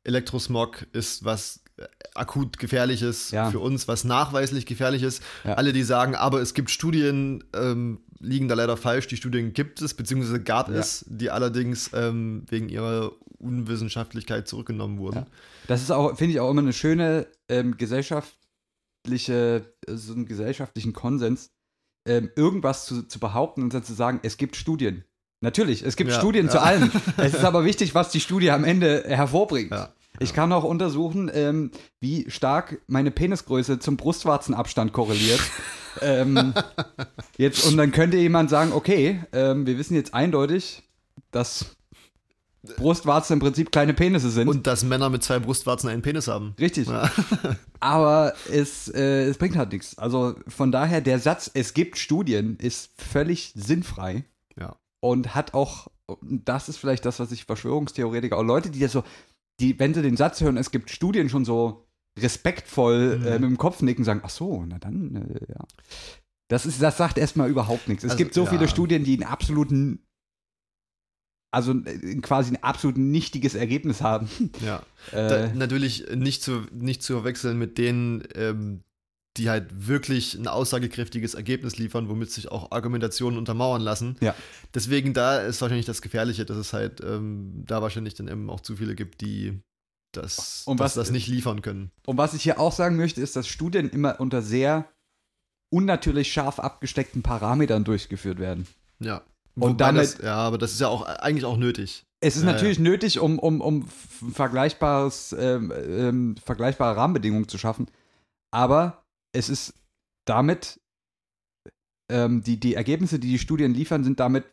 [0.04, 3.50] Elektrosmog ist was äh, akut gefährliches Ja.
[3.52, 5.22] für uns, was nachweislich gefährlich ist.
[5.44, 5.54] Ja.
[5.56, 9.08] Alle, die sagen, aber es gibt Studien, ähm, liegen da leider falsch.
[9.08, 10.76] Die Studien gibt es, beziehungsweise gab Ja.
[10.76, 15.26] es, die allerdings ähm, wegen ihrer Unwissenschaftlichkeit zurückgenommen wurden.
[15.68, 20.94] Das ist auch, finde ich, auch immer eine schöne ähm, gesellschaftliche, äh, so einen gesellschaftlichen
[20.94, 21.50] Konsens,
[22.08, 25.04] ähm, irgendwas zu, zu behaupten und dann zu sagen, es gibt Studien.
[25.44, 26.92] Natürlich, es gibt Studien zu allem.
[27.18, 29.72] es ist aber wichtig, was die Studie am Ende hervorbringt.
[29.72, 35.40] Ja, Ich kann auch untersuchen, ähm, wie stark meine Penisgröße zum Brustwarzenabstand korreliert.
[36.02, 36.54] ähm,
[37.38, 40.84] jetzt, und dann könnte jemand sagen, okay, ähm, wir wissen jetzt eindeutig,
[41.32, 41.78] dass
[42.78, 44.48] Brustwarzen im Prinzip kleine Penisse sind.
[44.48, 46.54] Und dass Männer mit zwei Brustwarzen einen Penis haben.
[46.60, 46.88] Richtig.
[46.88, 47.10] Ja.
[47.80, 49.98] Aber es, äh, es bringt halt nichts.
[49.98, 54.26] Also von daher, der Satz, es gibt Studien, ist völlig sinnfrei
[54.60, 54.76] Ja.
[55.00, 55.88] und hat auch,
[56.22, 59.04] das ist vielleicht das, was ich Verschwörungstheoretiker, auch Leute, die das so,
[59.62, 61.88] die, wenn sie den Satz hören, es gibt Studien schon so
[62.20, 63.26] respektvoll Mhm.
[63.26, 65.64] äh, mit dem Kopf nicken, sagen, ach so, na dann, äh, ja.
[66.50, 68.04] Das, ist, das sagt erstmal überhaupt nichts.
[68.04, 68.50] Es Also, gibt so ja.
[68.50, 70.06] viele Studien, die einen absoluten,
[71.54, 74.28] also äh, quasi ein absolut nichtiges Ergebnis haben.
[74.66, 74.84] ja.
[75.12, 78.84] Äh, Da, natürlich nicht zu, nicht zu verwechseln mit denen, ähm,
[79.38, 84.18] die halt wirklich ein aussagekräftiges Ergebnis liefern, womit sich auch Argumentationen untermauern lassen.
[84.20, 84.36] Ja.
[84.74, 88.60] Deswegen da ist wahrscheinlich das Gefährliche, dass es halt ähm, da wahrscheinlich dann eben auch
[88.60, 89.60] zu viele gibt, die
[90.14, 91.92] das, Und was- das nicht liefern können.
[92.06, 94.90] Und was ich hier auch sagen möchte, ist, dass Studien immer unter sehr
[95.74, 98.68] unnatürlich scharf abgesteckten Parametern durchgeführt werden.
[99.00, 99.22] Ja.
[99.56, 102.04] Und Wobei damit- das, ja, aber das ist ja auch eigentlich auch nötig.
[102.20, 103.88] Es ist Ja, natürlich nötig, um, um, um
[104.34, 107.88] vergleichbares, ähm, ähm, vergleichbare Rahmenbedingungen zu schaffen.
[108.52, 109.01] Aber
[109.34, 109.74] es ist
[110.26, 110.80] damit,
[112.12, 114.46] ähm, die, die Ergebnisse, die die Studien liefern, sind damit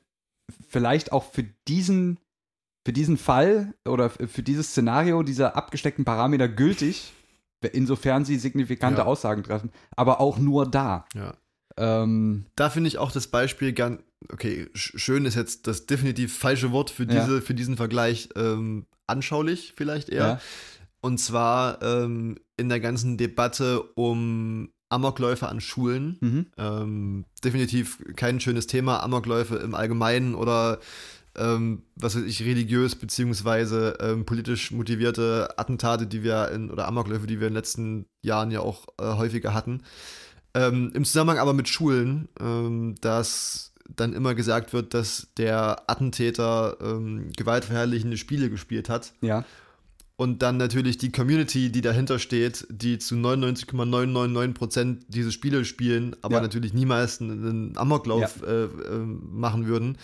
[0.68, 2.18] vielleicht auch für diesen,
[2.86, 7.12] für diesen Fall oder für dieses Szenario dieser abgesteckten Parameter gültig,
[7.72, 9.06] insofern sie signifikante Ja.
[9.06, 11.04] Aussagen treffen, aber auch nur da.
[11.14, 11.36] Ja.
[11.76, 14.00] Ähm, Da finde ich auch das Beispiel ganz,
[14.32, 17.20] okay, sch- schön ist jetzt das definitiv falsche Wort für, Ja.
[17.20, 20.26] diese, für diesen Vergleich, ähm, anschaulich vielleicht eher.
[20.26, 20.40] Ja.
[21.00, 26.18] Und zwar ähm, in der ganzen Debatte um Amokläufe an Schulen.
[26.20, 26.46] mhm.
[26.56, 30.78] Ähm, definitiv kein schönes Thema, Amokläufe im Allgemeinen oder
[31.36, 37.26] ähm, was weiß ich, religiös beziehungsweise ähm, politisch motivierte Attentate, die wir in, oder Amokläufe,
[37.26, 39.82] die wir in den letzten Jahren ja auch äh, häufiger hatten.
[40.54, 46.76] Ähm, Im Zusammenhang aber mit Schulen, ähm, dass dann immer gesagt wird, dass der Attentäter
[46.80, 49.12] ähm, gewaltverherrlichende Spiele gespielt hat.
[49.20, 49.44] Ja.
[50.20, 56.36] Und dann natürlich die Community, die dahinter steht, die zu 99,999% diese Spiele spielen, aber
[56.36, 56.40] Ja.
[56.42, 59.96] natürlich niemals einen, Amoklauf äh, äh, machen würden.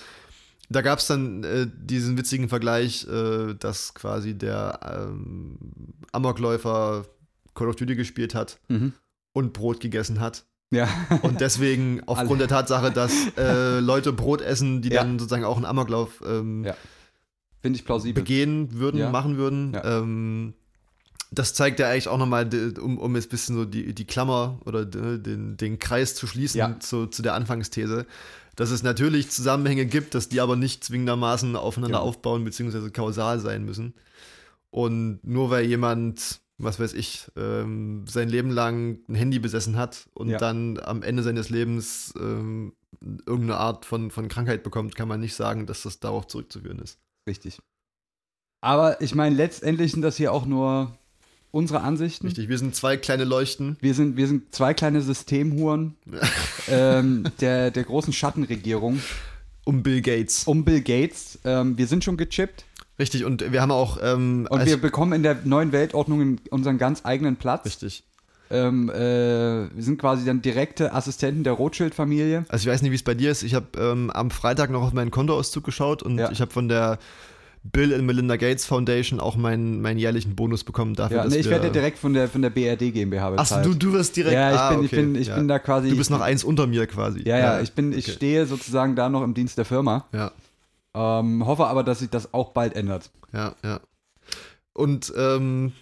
[0.70, 4.78] Da gab es dann äh, diesen witzigen Vergleich, äh, dass quasi der
[5.10, 5.58] ähm,
[6.12, 7.04] Amokläufer
[7.54, 8.92] Call of Duty gespielt hat Mhm.
[9.32, 10.44] und Brot gegessen hat.
[10.70, 10.88] Ja.
[11.22, 15.02] Und deswegen aufgrund der Tatsache, dass äh, Leute Brot essen, die Ja.
[15.02, 16.76] dann sozusagen auch einen Amoklauf ähm, Ja.
[17.64, 18.22] Finde ich plausibel.
[18.22, 19.10] begehen würden, Ja.
[19.10, 19.72] machen würden.
[19.72, 20.00] Ja.
[20.00, 20.52] Ähm,
[21.30, 22.48] das zeigt ja eigentlich auch nochmal,
[22.78, 26.26] um, um jetzt ein bisschen so die, die Klammer oder de- den, den Kreis zu
[26.26, 26.78] schließen Ja.
[26.78, 28.04] zu, zu der Anfangsthese,
[28.54, 32.08] dass es natürlich Zusammenhänge gibt, dass die aber nicht zwingendermaßen aufeinander Genau.
[32.10, 32.90] aufbauen bzw.
[32.90, 33.94] kausal sein müssen.
[34.70, 40.06] Und nur weil jemand, was weiß ich, ähm, sein Leben lang ein Handy besessen hat
[40.12, 40.38] und Ja.
[40.38, 42.74] dann am Ende seines Lebens ähm,
[43.26, 46.98] irgendeine Art von, von Krankheit bekommt, kann man nicht sagen, dass das darauf zurückzuführen ist.
[47.26, 47.58] Richtig.
[48.60, 50.96] Aber ich meine, letztendlich sind das hier auch nur
[51.50, 52.26] unsere Ansichten.
[52.26, 53.76] Richtig, wir sind zwei kleine Leuchten.
[53.80, 55.96] Wir sind, wir sind zwei kleine Systemhuren
[56.68, 59.00] ähm, der, der großen Schattenregierung
[59.64, 60.44] Um Bill Gates.
[60.44, 61.38] um Bill Gates.
[61.44, 62.64] Ähm, wir sind schon gechippt
[62.98, 63.98] Richtig, und wir haben auch.
[64.02, 67.64] Ähm, und wir bekommen in der neuen Weltordnung unseren ganz eigenen Platz.
[67.66, 68.04] richtig.
[68.50, 68.94] Ähm, äh,
[69.74, 72.44] wir sind quasi dann direkte Assistenten der Rothschild-Familie.
[72.48, 73.42] Also ich weiß nicht, wie es bei dir ist.
[73.42, 76.30] Ich habe ähm, am Freitag noch auf meinen Kontoauszug geschaut und Ja.
[76.30, 76.98] ich habe von der
[77.64, 81.48] Bill and Melinda Gates Foundation auch meinen, meinen jährlichen Bonus bekommen dafür, Ja, nee, ich
[81.48, 83.60] werde direkt von der, von der BRD GmbH bezahlt.
[83.60, 84.34] Achso, du, du wirst direkt.
[84.34, 85.36] ja, ich ah, bin, ich okay, bin, ich ja.
[85.36, 85.88] bin da quasi.
[85.88, 87.22] Du bist noch eins unter mir quasi.
[87.26, 88.12] Ja, ja, ich bin, ich okay.
[88.16, 90.04] stehe sozusagen da noch im Dienst der Firma.
[90.12, 90.32] Ja,
[90.94, 93.10] Ähm, hoffe aber, dass sich das auch bald ändert.
[93.32, 93.80] ja, ja.
[94.74, 95.72] Und ähm,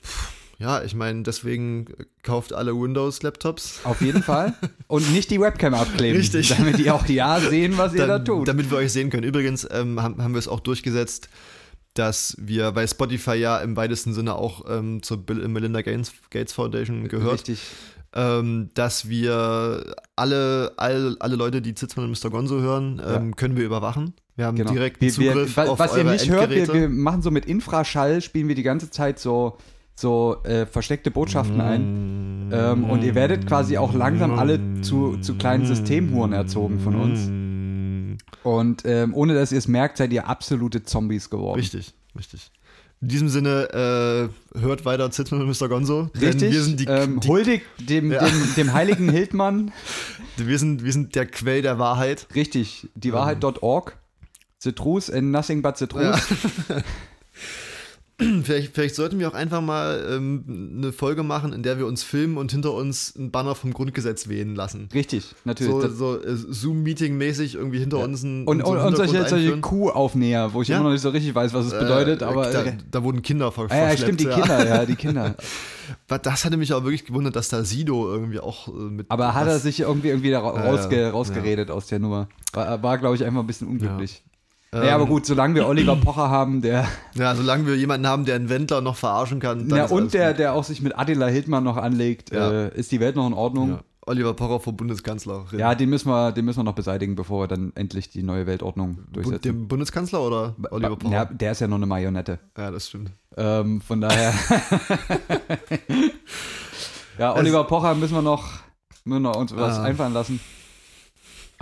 [0.63, 1.87] ja, ich meine, deswegen
[2.23, 3.81] kauft alle Windows-Laptops.
[3.85, 4.55] Auf jeden Fall.
[4.87, 6.17] Und nicht die Webcam abkleben.
[6.19, 6.49] Richtig.
[6.57, 8.49] Damit die auch ja sehen, was ihr da tut.
[8.49, 9.25] Damit wir euch sehen können.
[9.25, 11.29] Übrigens ähm, haben, haben wir es auch durchgesetzt,
[11.95, 16.13] dass wir bei Spotify ja im weitesten Sinne auch ähm, zur Bill and Melinda Gates,
[16.31, 17.35] Gates Foundation gehört.
[17.35, 17.61] Richtig.
[18.15, 22.31] ähm, dass wir alle, alle, alle Leute, die Zitzmann und Mr.
[22.31, 24.15] Gonzo hören, ähm, können wir überwachen.
[24.37, 24.73] Wir haben Genau.
[24.73, 26.73] direkten Wir, wir, Zugriff wa- auf was ihr eure nicht hört, wir, Endgeräte.
[26.81, 29.59] wir machen so mit Infraschall, spielen wir die ganze Zeit so,
[29.95, 32.51] so äh, versteckte Botschaften ein.
[32.53, 38.19] Ähm, und ihr werdet quasi auch langsam alle zu, zu kleinen Systemhuren erzogen von uns.
[38.43, 41.61] Und ähm, ohne dass ihr es merkt, seid ihr absolute Zombies geworden.
[41.61, 42.51] Richtig, richtig.
[43.01, 45.69] In diesem Sinne, äh, hört weiter Zitzmann und Mr.
[45.69, 46.11] Gonzo.
[46.21, 46.53] Richtig.
[46.53, 48.25] Wir sind, die, ähm, die, huldigt dem, Ja.
[48.25, 49.73] dem, dem heiligen Hildmann.
[50.37, 52.29] wir, sind, wir sind der Quell der Wahrheit.
[52.35, 52.89] Richtig.
[52.95, 53.97] Diewahrheit.org.
[54.59, 56.03] The truth and nothing but the truth.
[56.69, 56.77] Ja.
[58.45, 62.03] Vielleicht, vielleicht sollten wir auch einfach mal ähm, eine Folge machen, in der wir uns
[62.03, 64.89] filmen und hinter uns ein Banner vom Grundgesetz wehen lassen.
[64.95, 65.73] Richtig, natürlich.
[65.73, 69.59] So, so äh, Zoom-Meeting-mäßig irgendwie hinter uns ein und, und, und solche, solche.
[69.61, 70.77] Kuhaufnäher, wo ich Ja.
[70.77, 72.51] immer noch nicht so richtig weiß, was es bedeutet, Äh, aber.
[72.51, 75.35] da, äh, da wurden Kinder ver ah, ja, verschleppt, stimmt, die Kinder, ja, die Kinder.
[76.23, 79.11] Das hatte mich auch wirklich gewundert, dass da Sido irgendwie auch äh, mit.
[79.11, 82.29] Aber hat er sich irgendwie, irgendwie Ja, rausge ja, rausgeredet aus der Nummer?
[82.53, 84.23] War, war glaube ich, einfach ein bisschen unglücklich.
[84.75, 86.87] Ähm, Naja, aber gut, solange wir Oliver Pocher haben, der.
[87.15, 89.69] Ja, solange wir jemanden haben, der einen Wendler noch verarschen kann.
[89.69, 90.39] Ja, und der, gut.
[90.39, 92.51] der auch sich mit Attila Hildmann noch anlegt, Ja.
[92.51, 93.71] äh, ist die Welt noch in Ordnung.
[93.71, 93.81] Ja.
[94.05, 95.45] Oliver Pocher vor Bundeskanzler.
[95.57, 98.47] Ja, den müssen, wir, den müssen wir noch beseitigen, bevor wir dann endlich die neue
[98.49, 99.43] Weltordnung durchsetzen.
[99.43, 101.15] Dem Bundeskanzler oder Oliver Pocher?
[101.15, 102.41] Ja, der ist ja nur eine Marionette.
[102.59, 103.13] Ja, das stimmt.
[103.37, 104.35] Ähm, von daher.
[107.19, 108.45] ja, Oliver Pocher müssen wir noch,
[109.05, 109.83] müssen wir uns was Ah.
[109.85, 110.41] einfallen lassen.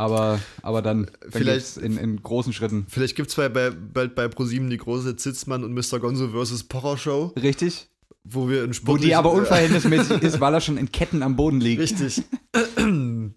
[0.01, 2.86] Aber, aber dann, dann Vielleicht- in, in großen Schritten.
[2.88, 5.98] Vielleicht gibt es bei, bei, bald bei ProSieben die große Zitzmann und Mr.
[6.01, 6.64] Gonzo vs.
[6.64, 7.88] Pocher Show, Richtig?
[8.24, 9.03] wo wir in Wo Sport.
[9.05, 11.82] die aber unverhältnismäßig ist, weil er schon in Ketten am Boden liegt.
[11.82, 12.22] Richtig.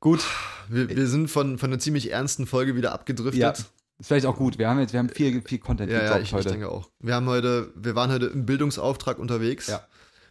[0.00, 0.22] Gut.
[0.68, 3.40] Wir, wir sind von, von einer ziemlich ernsten Folge wieder abgedriftet.
[3.40, 3.50] Ja.
[3.98, 4.58] Ist vielleicht auch gut.
[4.58, 6.50] Wir haben jetzt, wir haben viel, viel Content Ja, ja, ich, ich heute.
[6.50, 6.90] denke auch.
[7.00, 9.68] Wir haben heute, wir waren heute im Bildungsauftrag unterwegs.
[9.68, 9.80] Ja.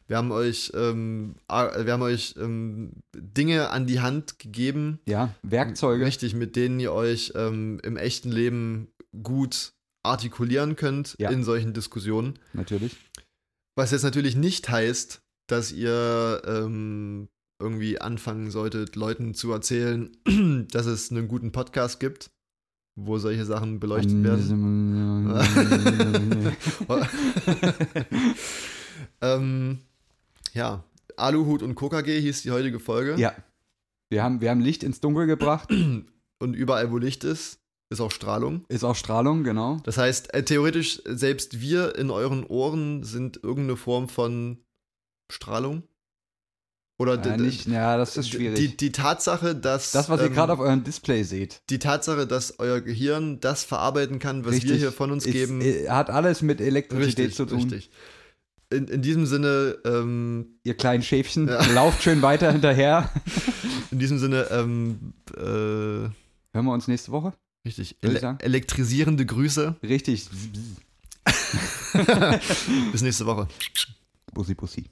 [0.08, 6.06] Wir haben euch, ähm, wir haben euch ähm, Dinge an die Hand gegeben, ja, Werkzeuge.
[6.06, 8.90] richtig, mit denen ihr euch ähm, im echten Leben
[9.24, 11.32] gut artikulieren könnt Ja.
[11.32, 12.38] in solchen Diskussionen.
[12.54, 12.96] Natürlich.
[13.76, 17.28] Was jetzt natürlich nicht heißt, dass ihr ähm,
[17.60, 20.16] irgendwie anfangen solltet, Leuten zu erzählen,
[20.72, 22.30] dass es einen guten Podcast gibt,
[22.96, 25.32] wo solche Sachen beleuchtet werden.
[29.22, 29.80] ähm,
[30.56, 30.84] ja,
[31.18, 33.16] Aluhut und KKG hieß die heutige Folge.
[33.18, 33.34] ja.
[34.12, 35.70] Wir haben, wir haben Licht ins Dunkel gebracht.
[36.40, 38.66] Und überall, wo Licht ist, ist auch Strahlung.
[38.68, 39.78] Ist auch Strahlung, genau.
[39.84, 44.60] Das heißt, äh, theoretisch, selbst wir in euren Ohren sind irgendeine Form von
[45.32, 45.84] Strahlung.
[46.98, 48.58] Oder Ja, nicht, ja, das ist schwierig.
[48.58, 49.92] Die, die Tatsache, dass.
[49.92, 53.64] das, was ihr ähm, gerade auf eurem Display seht, Die Tatsache, dass euer Gehirn das
[53.64, 55.62] verarbeiten kann, was wir hier von uns ist, geben.
[55.62, 57.58] äh, hat alles mit Elektrizität richtig, zu tun.
[57.58, 57.90] richtig.
[58.72, 61.64] In, in diesem Sinne, ähm, Ihr kleinen Schäfchen, Ja.
[61.74, 63.10] lauft schön weiter hinterher.
[63.92, 66.14] in diesem Sinne, ähm, äh, Hören
[66.66, 67.34] wir uns nächste Woche?
[67.66, 69.76] richtig, ele elektrisierende Grüße.
[69.84, 70.30] Richtig.
[72.92, 73.48] Bis nächste Woche.
[74.34, 74.86] Bussi, Bussi.